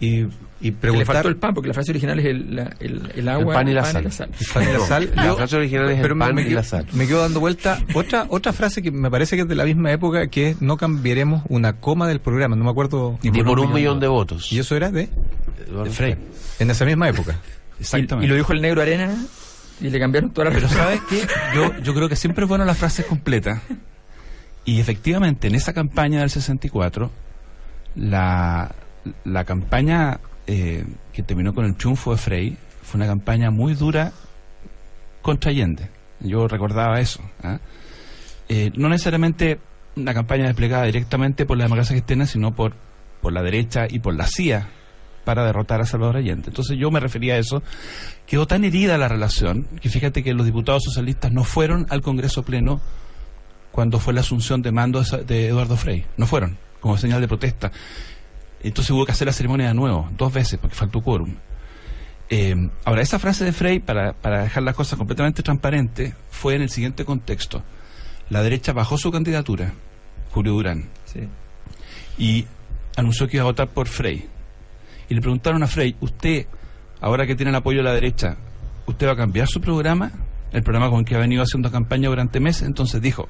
[0.00, 0.26] Y
[0.60, 1.06] y preguntar...
[1.06, 2.58] Le faltó el pan, porque la frase original es el,
[3.14, 4.04] el, agua, el pan y la sal.
[4.04, 4.12] El
[4.52, 5.12] pan y la sal.
[5.14, 6.86] la frase original es el pan y la sal.
[6.92, 9.92] Me quedo dando vuelta otra otra frase que me parece que es de la misma
[9.92, 12.56] época, que es no cambiaremos una coma del programa.
[12.56, 13.18] No me acuerdo...
[13.22, 14.52] Ni, por, un, millón, de votos.
[14.52, 15.08] ¿Y eso era de?
[15.84, 16.16] De Frey.
[16.58, 17.38] En esa misma época.
[17.80, 18.26] Exactamente.
[18.26, 19.14] Y, lo dijo el negro Arena
[19.80, 21.24] y le cambiaron toda la Pero ¿sabes qué?
[21.54, 23.60] Yo, yo creo que siempre es bueno las frases completas.
[24.64, 27.10] Y efectivamente, en esa campaña del 64,
[27.94, 28.74] la,
[29.24, 34.12] la campaña eh, que terminó con el triunfo de Frey, fue una campaña muy dura
[35.22, 35.90] contra Allende.
[36.20, 37.20] Yo recordaba eso.
[37.42, 37.58] ¿ah?
[38.48, 39.58] Eh, no necesariamente
[39.96, 42.74] una campaña desplegada directamente por la democracia cristiana, sino por,
[43.20, 44.68] por la derecha y por la CIA
[45.24, 46.48] para derrotar a Salvador Allende.
[46.48, 47.62] Entonces yo me refería a eso.
[48.26, 52.42] Quedó tan herida la relación que fíjate que los diputados socialistas no fueron al Congreso
[52.42, 52.80] Pleno
[53.70, 56.06] cuando fue la asunción de mando de Eduardo Frey.
[56.16, 57.70] No fueron, como señal de protesta.
[58.62, 61.34] Entonces hubo que hacer la ceremonia de nuevo, dos veces, porque faltó quórum.
[62.30, 66.62] Eh, ahora, esa frase de Frey, para, para dejar las cosas completamente transparentes, fue en
[66.62, 67.62] el siguiente contexto.
[68.30, 69.72] La derecha bajó su candidatura,
[70.30, 70.88] Julio Durán,
[72.18, 72.46] y
[72.96, 74.28] anunció que iba a votar por Frey.
[75.08, 76.46] Y le preguntaron a Frey, usted,
[77.00, 78.36] ahora que tiene el apoyo de la derecha,
[78.86, 80.12] ¿usted va a cambiar su programa?
[80.52, 82.64] El programa con el que ha venido haciendo campaña durante meses.
[82.64, 83.28] Entonces dijo,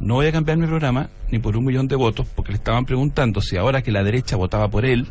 [0.00, 2.84] no voy a cambiar mi programa ni por un millón de votos, porque le estaban
[2.84, 5.06] preguntando si ahora que la derecha votaba por él,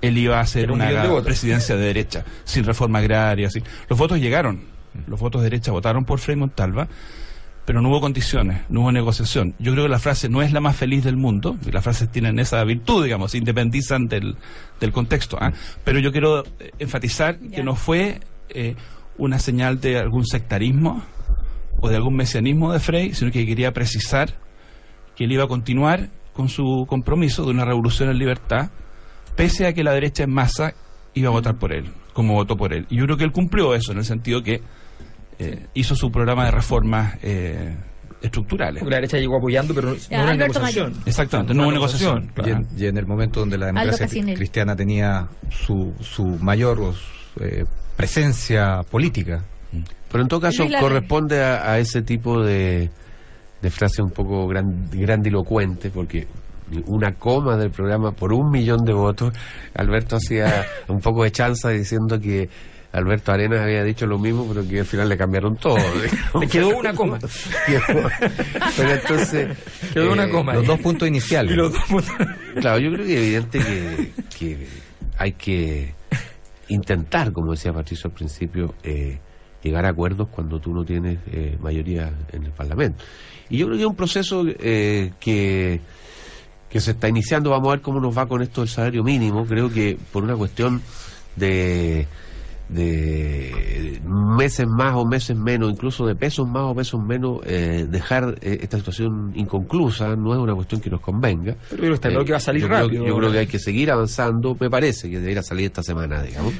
[0.00, 0.88] él iba a hacer una
[1.22, 3.50] presidencia de derecha, sin reforma agraria.
[3.50, 3.64] Sin...
[3.88, 4.62] Los votos llegaron,
[5.06, 6.88] los votos de derecha votaron por Frei Montalva,
[7.64, 9.54] pero no hubo condiciones, no hubo negociación.
[9.58, 12.10] Yo creo que la frase no es la más feliz del mundo, y las frases
[12.10, 14.36] tienen esa virtud, digamos, se independizan del,
[14.80, 15.38] del contexto.
[15.40, 15.52] ¿ah?
[15.84, 18.74] Pero yo quiero eh, enfatizar que no fue eh,
[19.18, 21.02] una señal de algún sectarismo,
[21.80, 24.34] o de algún mesianismo de Frey, sino que quería precisar
[25.16, 28.70] que él iba a continuar con su compromiso de una revolución en libertad,
[29.36, 30.74] pese a que la derecha en masa
[31.14, 32.86] iba a votar por él, como votó por él.
[32.88, 34.60] Y yo creo que él cumplió eso, en el sentido que
[35.38, 37.76] eh, hizo su programa de reformas eh,
[38.22, 38.80] estructurales.
[38.80, 40.94] Porque la derecha llegó apoyando, pero no una negociación.
[41.06, 42.32] Exactamente, no, hubo negociación.
[42.76, 46.94] Y, en, el momento donde la democracia cristiana tenía su, su mayor
[47.40, 47.64] eh,
[47.96, 49.44] presencia política.
[50.10, 52.90] Pero en todo caso corresponde a, ese tipo de,
[53.62, 56.26] de frase un poco grandilocuente, porque
[56.86, 59.32] una coma del programa por un millón de votos,
[59.74, 62.48] Alberto hacía un poco de chanza diciendo que
[62.92, 65.76] Alberto Arenas había dicho lo mismo, pero que al final le cambiaron todo.
[66.40, 67.18] Le quedó una coma.
[68.76, 69.56] pero entonces...
[69.92, 70.54] Quedó una eh, coma.
[70.54, 71.56] Los dos puntos iniciales.
[72.60, 74.68] Claro, yo creo que es evidente que, que
[75.18, 75.94] hay que
[76.68, 79.18] intentar, como decía Patricio al principio, eh,
[79.62, 83.04] llegar a acuerdos cuando tú no tienes eh, mayoría en el Parlamento.
[83.48, 85.80] Y yo creo que es un proceso eh, que,
[86.68, 87.50] que se está iniciando.
[87.50, 89.44] Vamos a ver cómo nos va con esto del salario mínimo.
[89.44, 90.80] Creo que por una cuestión
[91.34, 92.06] de,
[92.68, 98.36] de meses más o meses menos, incluso de pesos más o pesos menos, eh, dejar
[98.40, 101.56] esta situación inconclusa no es una cuestión que nos convenga.
[101.68, 103.02] Pero está que va a salir yo rápido.
[103.02, 106.22] Creo, yo creo que hay que seguir avanzando, me parece que debería salir esta semana,
[106.22, 106.54] digamos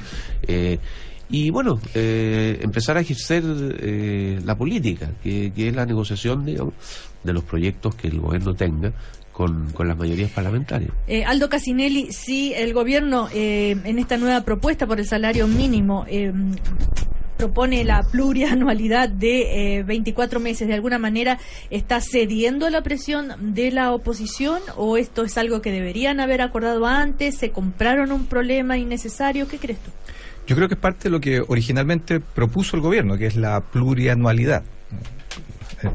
[1.31, 3.43] y bueno, eh, empezar a ejercer
[3.79, 8.91] eh, la política, que, es la negociación, de los proyectos que el gobierno tenga
[9.31, 10.91] con, las mayorías parlamentarias.
[11.07, 16.05] Eh, Aldo Casinelli, si el gobierno en esta nueva propuesta por el salario mínimo
[17.37, 23.71] propone la plurianualidad de 24 meses, ¿de alguna manera está cediendo a la presión de
[23.71, 27.37] la oposición o esto es algo que deberían haber acordado antes?
[27.37, 29.47] ¿Se compraron un problema innecesario?
[29.47, 29.91] ¿Qué crees tú?
[30.51, 33.61] Yo creo que es parte de lo que originalmente propuso el gobierno, que es la
[33.61, 34.63] plurianualidad.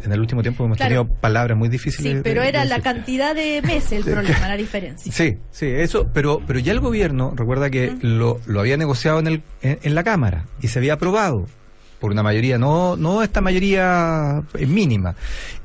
[0.03, 2.15] En el último tiempo hemos tenido palabras muy difíciles.
[2.15, 5.13] Sí, pero era la cantidad de meses el problema, la diferencia.
[5.13, 9.27] Sí, sí, eso, pero, pero ya el gobierno, recuerda que lo, lo había negociado en,
[9.27, 11.45] el, en, la Cámara y se había aprobado
[12.01, 15.17] por una mayoría, no, no esta mayoría mínima.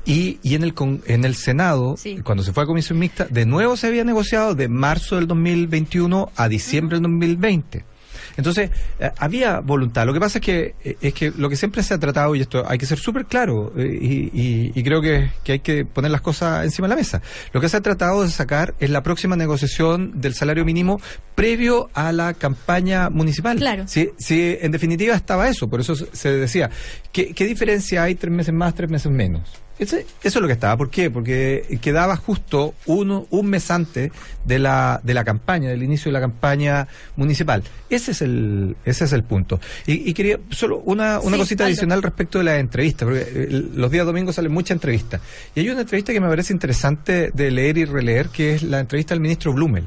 [0.04, 0.74] Y, y en el
[1.06, 4.68] en el Senado, cuando se fue a comisión mixta, de nuevo se había negociado de
[4.68, 7.91] marzo del 2021 a diciembre del 2020.
[8.36, 10.06] Entonces, eh, había voluntad.
[10.06, 12.40] Lo que pasa es que, eh, es que lo que siempre se ha tratado, y
[12.40, 16.10] esto hay que ser súper claro, eh, y, y, creo que, que, hay que poner
[16.10, 17.22] las cosas encima de la mesa.
[17.52, 21.00] Lo que se ha tratado de sacar es la próxima negociación del salario mínimo
[21.34, 23.56] previo a la campaña municipal.
[23.58, 23.84] Claro.
[23.86, 26.70] Si, si en definitiva estaba eso, por eso se decía,
[27.12, 29.61] ¿qué, qué diferencia hay tres meses más, tres meses menos?
[29.82, 30.76] Eso es lo que estaba.
[30.76, 31.10] ¿Por qué?
[31.10, 34.10] Porque quedaba justo uno, un mes antes
[34.44, 37.62] de la, de la campaña, del inicio de la campaña municipal.
[37.90, 39.60] Ese es el, ese es el punto.
[39.86, 44.06] Y, quería solo una, una cosita adicional respecto de la entrevista, porque eh, los días
[44.06, 45.20] domingos salen muchas entrevistas.
[45.54, 48.80] Y hay una entrevista que me parece interesante de leer y releer, que es la
[48.80, 49.86] entrevista del ministro Blumel,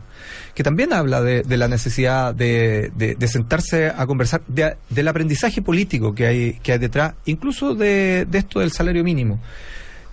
[0.53, 6.13] que también habla de, de la necesidad de, de, sentarse a conversar, del aprendizaje político
[6.13, 9.39] que hay, que hay detrás, incluso de, de esto del salario mínimo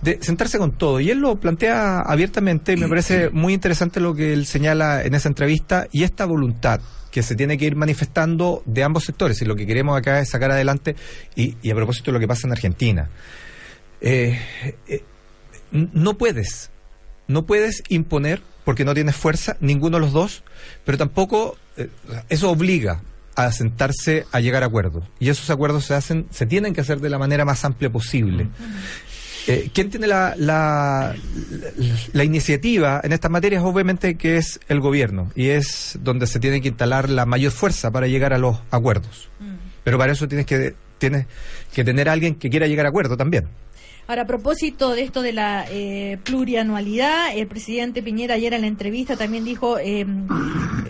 [0.03, 0.99] de sentarse con todo.
[0.99, 5.15] Y él lo plantea abiertamente y me parece muy interesante lo que él señala en
[5.15, 6.81] esa entrevista y esta voluntad
[7.11, 9.41] que se tiene que ir manifestando de ambos sectores.
[9.41, 10.95] Y lo que queremos acá es sacar adelante,
[11.35, 13.09] y, a propósito de lo que pasa en Argentina,
[14.01, 14.39] eh,
[14.87, 15.03] eh,
[15.71, 16.71] no puedes,
[17.27, 20.43] no puedes imponer, porque no tienes fuerza, ninguno de los dos,
[20.85, 21.89] pero tampoco eh,
[22.29, 23.01] eso obliga
[23.35, 25.03] a sentarse a llegar a acuerdos.
[25.19, 28.49] Y esos acuerdos se hacen, se tienen que hacer de la manera más amplia posible.
[29.47, 31.15] Eh, ¿Quién tiene la, la,
[32.13, 33.63] la, iniciativa en estas materias?
[33.63, 37.91] Obviamente que es el gobierno y es donde se tiene que instalar la mayor fuerza
[37.91, 39.29] para llegar a los acuerdos.
[39.39, 39.55] Mm.
[39.83, 41.25] Pero para eso tienes que, tienes
[41.73, 43.49] que tener a alguien que quiera llegar a acuerdo también.
[44.05, 48.67] Ahora, a propósito de esto de la eh, plurianualidad, el presidente Piñera ayer en la
[48.67, 50.05] entrevista también dijo eh,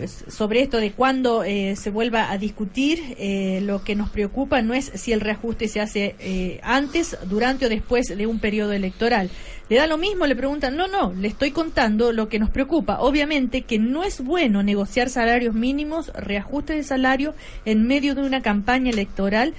[0.06, 3.14] sobre esto de cuándo eh, se vuelva a discutir.
[3.18, 7.66] Eh, lo que nos preocupa no es si el reajuste se hace eh, antes, durante
[7.66, 9.30] o después de un periodo electoral.
[9.68, 13.00] Le da lo mismo, le preguntan, no, no, le estoy contando lo que nos preocupa.
[13.00, 17.34] Obviamente que no es bueno negociar salarios mínimos, reajustes de salario
[17.64, 19.54] en medio de una campaña electoral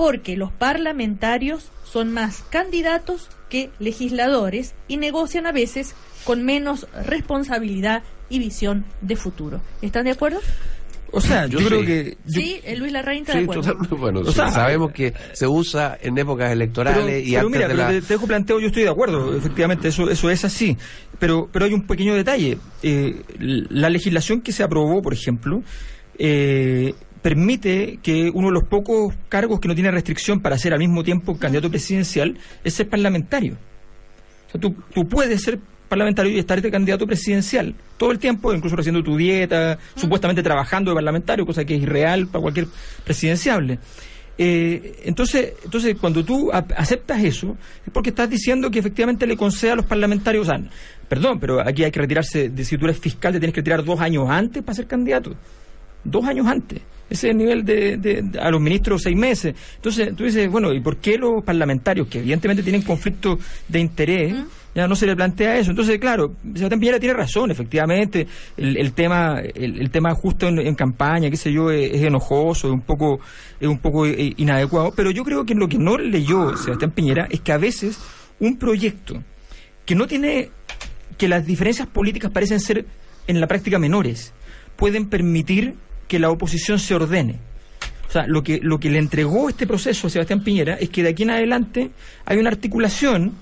[0.00, 5.94] porque los parlamentarios son más candidatos que legisladores y negocian a veces
[6.24, 9.60] con menos responsabilidad y visión de futuro.
[9.82, 10.40] ¿Están de acuerdo?
[11.12, 12.16] O sea, yo, creo que...
[12.26, 13.96] sí, Luis Larraín está de acuerdo.
[13.98, 17.88] bueno, o sea, sabemos que se usa en épocas electorales y antes mira, de la...
[17.88, 20.78] te, dejo planteo, yo estoy de acuerdo, efectivamente, eso, eso es así.
[21.18, 22.56] Pero, pero hay un pequeño detalle.
[22.82, 25.62] Eh, la legislación que se aprobó, por ejemplo,
[26.18, 30.78] eh, permite que uno de los pocos cargos que no tiene restricción para ser al
[30.78, 33.54] mismo tiempo candidato presidencial es ser parlamentario.
[34.48, 35.58] O sea, tú, tú puedes ser
[35.88, 40.92] parlamentario y estar de candidato presidencial todo el tiempo, incluso haciendo tu dieta, supuestamente trabajando
[40.92, 42.68] de parlamentario, cosa que es irreal para cualquier
[43.04, 43.78] presidenciable.
[44.38, 49.72] Eh, entonces, entonces, cuando tú aceptas eso, es porque estás diciendo que efectivamente le concede
[49.72, 50.62] a los parlamentarios, o sea,
[51.08, 53.84] perdón, pero aquí hay que retirarse, de, si tú eres fiscal, te tienes que retirar
[53.84, 55.34] dos años antes para ser candidato.
[56.04, 56.80] Dos años antes.
[57.10, 59.54] Ese es el nivel de, a los ministros seis meses.
[59.76, 63.36] Entonces, tú dices, bueno, ¿y por qué los parlamentarios, que evidentemente tienen conflicto
[63.66, 64.34] de interés,
[64.76, 65.70] ya no se le plantea eso?
[65.70, 71.36] Entonces, claro, Sebastián Piñera tiene razón, efectivamente, el, tema el, tema justo en, campaña, qué
[71.36, 73.18] sé yo, es, enojoso, es un poco
[73.58, 77.26] es un poco eh, inadecuado, pero yo creo que lo que no leyó Sebastián Piñera
[77.28, 77.98] es que a veces
[78.38, 79.22] un proyecto
[79.84, 80.50] que no tiene
[81.18, 82.86] que las diferencias políticas parecen ser
[83.26, 84.32] en la práctica menores,
[84.76, 85.74] pueden permitir
[86.10, 87.38] que la oposición se ordene.
[88.08, 91.04] O sea, lo que, lo que le entregó este proceso a Sebastián Piñera es que
[91.04, 91.92] de aquí en adelante
[92.26, 93.34] hay una articulación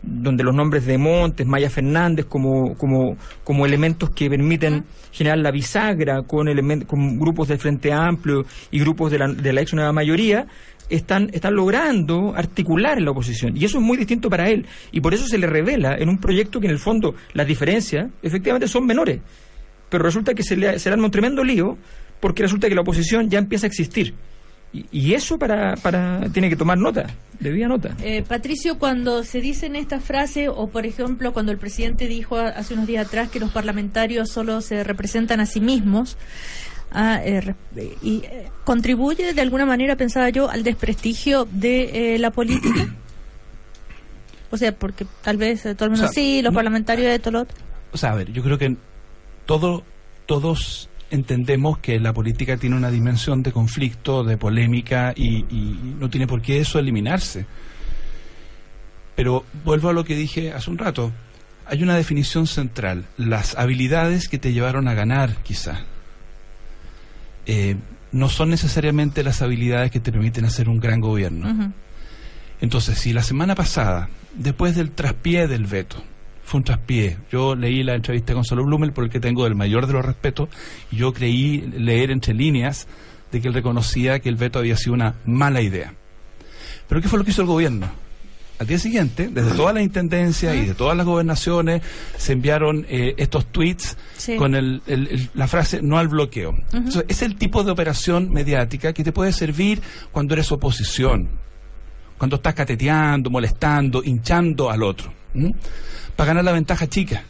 [0.00, 5.50] donde los nombres de Montes, Maya Fernández como, como, como elementos que permiten generar la
[5.50, 6.48] bisagra con,
[6.86, 10.46] con grupos del Frente Amplio y grupos de la, de la ex nueva mayoría,
[10.88, 13.54] están, están logrando articular la oposición.
[13.54, 14.64] Y eso es muy distinto para él.
[14.90, 18.08] Y por eso se le revela en un proyecto que en el fondo las diferencias
[18.22, 19.20] efectivamente son menores.
[19.90, 21.76] Pero resulta que se le, se le arma un tremendo lío
[22.24, 24.14] porque resulta que la oposición ya empieza a existir.
[24.72, 27.06] Y, eso para, para tiene que tomar nota,
[27.38, 27.94] debía nota.
[28.02, 32.72] Eh, Patricio, cuando se dicen esta frase, o por ejemplo, cuando el presidente dijo hace
[32.72, 36.16] unos días atrás que los parlamentarios solo se representan a sí mismos,
[36.92, 37.54] ah, eh,
[38.00, 42.88] y eh, contribuye de alguna manera, pensaba yo, al desprestigio de la política.
[44.50, 47.44] O sea, porque tal vez todo el mundo sí, los parlamentarios de todo
[47.92, 48.76] O sea, a ver, yo creo que
[49.46, 49.82] todo,
[50.26, 55.44] todos entendemos que la política tiene una dimensión de conflicto, de polémica y,
[55.98, 57.46] no tiene por qué eso eliminarse.
[59.14, 61.12] Pero vuelvo a lo que dije hace un rato.
[61.66, 65.84] Hay una definición central, las habilidades que te llevaron a ganar, quizá.
[67.46, 67.76] Eh,
[68.12, 71.72] no son necesariamente las habilidades que te permiten hacer un gran gobierno.
[72.60, 76.02] Entonces, si la semana pasada, después del traspié del veto,
[76.44, 77.16] fue un traspié.
[77.32, 80.04] Yo leí la entrevista con Gonzalo Blumel por el que tengo el mayor de los
[80.04, 80.48] respetos
[80.90, 82.86] y yo creí leer entre líneas
[83.32, 85.94] de que él reconocía que el veto había sido una mala idea.
[86.88, 87.90] Pero ¿qué fue lo que hizo el gobierno?
[88.56, 91.82] Al día siguiente, desde todas las intendencias y de todas las gobernaciones,
[92.16, 93.96] se enviaron eh, estos tweets
[94.38, 94.52] con
[95.34, 96.54] la frase no al bloqueo.
[97.08, 99.82] es el tipo de operación mediática que te puede servir
[100.12, 101.30] cuando eres oposición,
[102.16, 105.12] cuando estás cateteando, molestando, hinchando al otro,
[106.16, 107.24] para ganar la ventaja chica.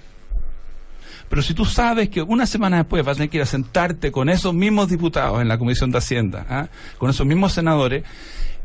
[1.28, 4.12] Pero si tú sabes que una semana después vas a tener que ir a sentarte
[4.12, 6.68] con esos mismos diputados en la Comisión de Hacienda, ¿ah?
[6.98, 8.04] con esos mismos senadores,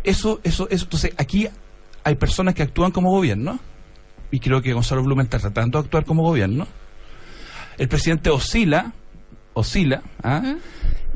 [0.03, 1.47] eso, eso, eso, entonces aquí
[2.03, 3.59] hay personas que actúan como gobierno,
[4.32, 6.67] y creo que Gonzalo Blumen está tratando de actuar como gobierno.
[7.78, 8.93] El presidente oscila,
[9.53, 10.55] oscila, ¿ah?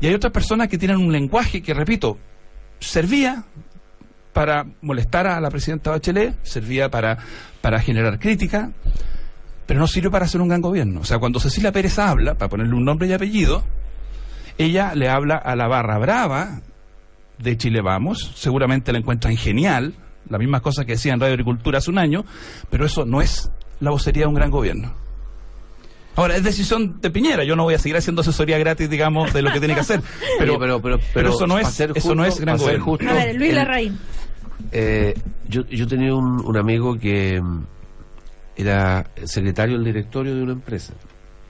[0.00, 2.18] y hay otras personas que tienen un lenguaje que, repito,
[2.80, 3.44] servía
[4.34, 7.16] para molestar a la presidenta Bachelet, servía para,
[7.62, 8.72] para generar crítica,
[9.64, 11.00] pero no sirve para hacer un gran gobierno.
[11.00, 13.62] O sea, cuando Cecilia Pérez habla, para ponerle un nombre y apellido,
[14.58, 16.60] ella le habla a la barra brava
[17.38, 19.94] de Chile Vamos, seguramente la encuentran genial,
[20.28, 22.24] las mismas cosas que decía en Radio Agricultura hace un año,
[22.70, 24.94] pero eso no es la vocería de un gran gobierno.
[26.16, 29.42] Ahora, es decisión de Piñera, yo no voy a seguir haciendo asesoría gratis, digamos, de
[29.42, 30.00] lo que tiene que hacer,
[30.38, 30.80] pero, pero,
[31.12, 32.84] pero, eso no es, eso no es gran gobierno.
[32.84, 33.98] Justo, a ver, Luis Larraín.
[34.72, 35.14] Eh,
[35.48, 37.64] yo, yo tenía un, amigo que mm,
[38.56, 40.94] era secretario del directorio de una empresa.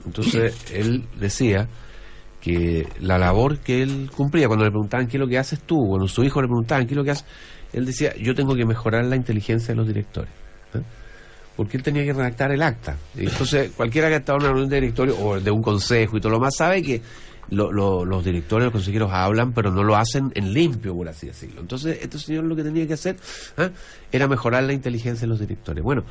[0.05, 1.67] Entonces, él decía
[2.41, 5.83] que la labor que él cumplía, cuando le preguntaban qué es lo que haces tú,
[5.87, 7.25] cuando su hijo le preguntaban qué es lo que haces,
[7.73, 10.31] él decía, yo tengo que mejorar la inteligencia de los directores.
[10.73, 10.81] ¿eh?
[11.55, 12.97] Porque él tenía que redactar el acta.
[13.15, 16.17] Y entonces, cualquiera que ha estado en una reunión de directorio o de un consejo
[16.17, 17.01] y todo lo más sabe que
[17.49, 21.61] los directores, los consejeros hablan, pero no lo hacen en limpio, por así decirlo.
[21.61, 23.17] Entonces, este señor lo que tenía que hacer
[23.57, 23.69] ¿eh?
[24.11, 25.83] era mejorar la inteligencia de los directores.
[25.83, 26.03] Bueno,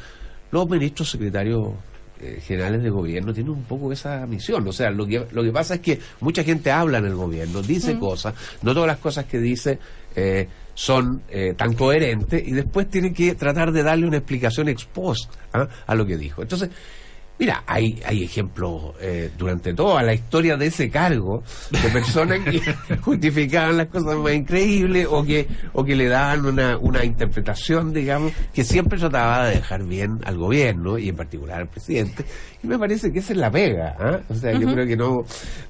[0.51, 1.75] los ministros secretarios
[2.21, 4.67] eh, generales de gobierno tienen un poco esa misión.
[4.69, 7.61] O sea, lo que, lo que pasa es que mucha gente habla en el gobierno,
[7.61, 9.81] dice cosas, no todas las cosas que dice
[10.15, 15.37] eh, son eh, tan coherentes y después tienen que tratar de darle una explicación exposta
[15.53, 15.69] ¿ah?
[15.87, 16.41] a lo que dijo.
[16.41, 16.71] Entonces,
[17.37, 22.61] Mira, hay, hay ejemplos eh, durante toda la historia de ese cargo de personas que
[23.01, 28.33] justificaban las cosas más increíbles o que, o que le daban una, una interpretación, digamos,
[28.53, 32.25] que siempre trataba de dejar bien al gobierno y en particular al presidente.
[32.63, 33.97] Y me parece que esa es la pega.
[33.99, 34.21] ¿ah?
[34.29, 35.25] O sea, yo creo que no,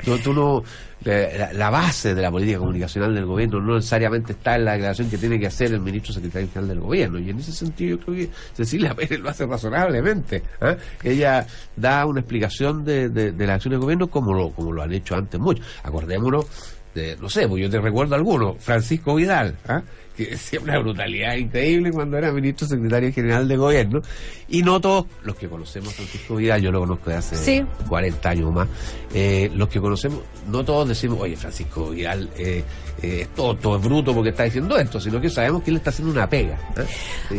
[0.06, 0.62] no tú no
[1.04, 5.18] la, base de la política comunicacional del gobierno no necesariamente está en la declaración que
[5.18, 7.18] tiene que hacer el ministro secretario general del gobierno.
[7.18, 10.42] Y en ese sentido yo creo que Cecilia Pérez lo hace razonablemente.
[10.60, 10.76] ¿ah?
[11.02, 11.46] Ella
[11.76, 14.92] da una explicación de, de, de la acción del gobierno como lo, como lo han
[14.92, 15.66] hecho antes muchos.
[15.82, 16.46] Acordémonos
[16.94, 19.82] de, no sé, pues yo te recuerdo alguno, Francisco Vidal, ¿ah?
[20.16, 24.02] Que decía una brutalidad increíble cuando era ministro secretario general de gobierno.
[24.48, 28.28] Y no todos, los que conocemos a Francisco Vidal, yo lo conozco de hace 40
[28.28, 28.68] años más,
[29.12, 32.62] eh, los que conocemos, no todos decimos, oye, Francisco Vidal eh,
[33.02, 35.90] eh, es tonto, es bruto porque está diciendo esto, sino que sabemos que él está
[35.90, 36.58] haciendo una pega.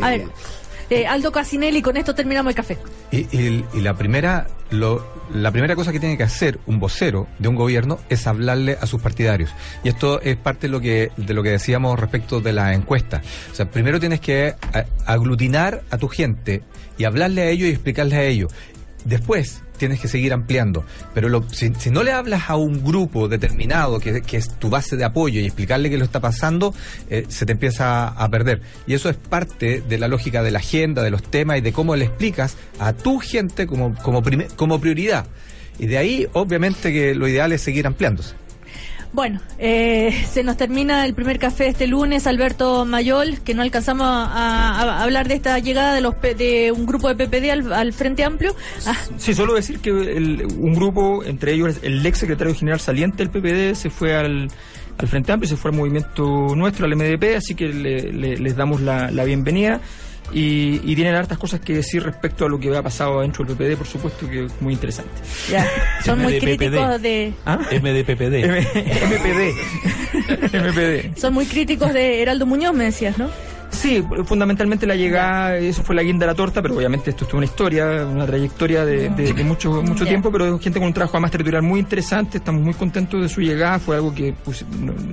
[0.00, 0.26] A ver,
[1.08, 2.78] Aldo Casinelli, con esto terminamos el café.
[3.10, 7.56] Y, la primera lo, la primera cosa que tiene que hacer un vocero de un
[7.56, 9.50] gobierno es hablarle a sus partidarios.
[9.82, 13.22] Y esto es parte de lo que, de lo que decíamos respecto de la encuesta.
[13.50, 14.54] O sea, primero tienes que
[15.04, 16.62] aglutinar a tu gente
[16.98, 18.52] y hablarle a ellos y explicarles a ellos.
[19.04, 20.84] Después, tienes que seguir ampliando.
[21.14, 25.40] Pero si, no le hablas a un grupo determinado, que, es tu base de apoyo,
[25.40, 26.74] y explicarle qué lo está pasando,
[27.10, 28.62] eh, se te empieza a perder.
[28.86, 31.72] Y eso es parte de la lógica de la agenda, de los temas y de
[31.72, 34.22] cómo le explicas a tu gente como, como,
[34.56, 35.26] como prioridad.
[35.78, 38.34] Y de ahí, obviamente, que lo ideal es seguir ampliándose.
[39.16, 44.06] Bueno, eh, se nos termina el primer café este lunes, Alberto Mayol, que no alcanzamos
[44.06, 48.54] a, hablar de esta llegada de los de un grupo de PPD al, Frente Amplio.
[48.84, 48.94] Ah.
[49.16, 53.74] Sí, solo decir que un grupo, entre ellos el ex secretario general saliente del PPD,
[53.74, 54.50] se fue al,
[55.06, 59.80] Frente Amplio, se fue al movimiento nuestro, al MDP, así que les damos la bienvenida.
[60.32, 63.56] Y, y, tienen hartas cosas que decir respecto a lo que ha pasado dentro del
[63.56, 65.12] PPD, por supuesto que es muy interesante.
[65.50, 65.66] Ya,
[66.04, 67.32] son muy críticos de...
[67.44, 67.58] ¿Ah?
[67.70, 68.44] MDPPD.
[69.06, 69.52] MPD.
[70.52, 71.16] MPD.
[71.16, 73.30] Son muy críticos de Heraldo Muñoz, me decías, ¿no?
[73.70, 77.34] Sí, fundamentalmente la llegada, eso fue la guinda de la torta, pero obviamente esto es
[77.34, 79.10] una historia, una trayectoria de,
[79.44, 83.20] mucho mucho tiempo, pero gente con un trabajo más territorial muy interesante, estamos muy contentos
[83.20, 84.64] de su llegada, fue algo que pues,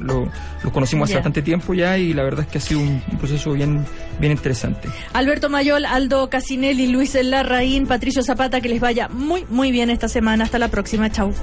[0.02, 0.30] lo,
[0.72, 3.86] conocimos hace bastante tiempo ya y la verdad es que ha sido un, proceso bien,
[4.20, 4.88] bien interesante.
[5.14, 10.08] Alberto Mayol, Aldo Casinelli, Luis Larraín, Patricio Zapata, que les vaya muy, muy bien esta
[10.08, 10.46] semana.
[10.46, 11.34] Hasta la próxima, chau.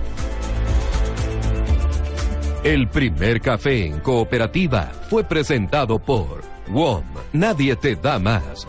[2.63, 7.03] El primer café en cooperativa fue presentado por WOM.
[7.33, 8.67] Nadie te da más.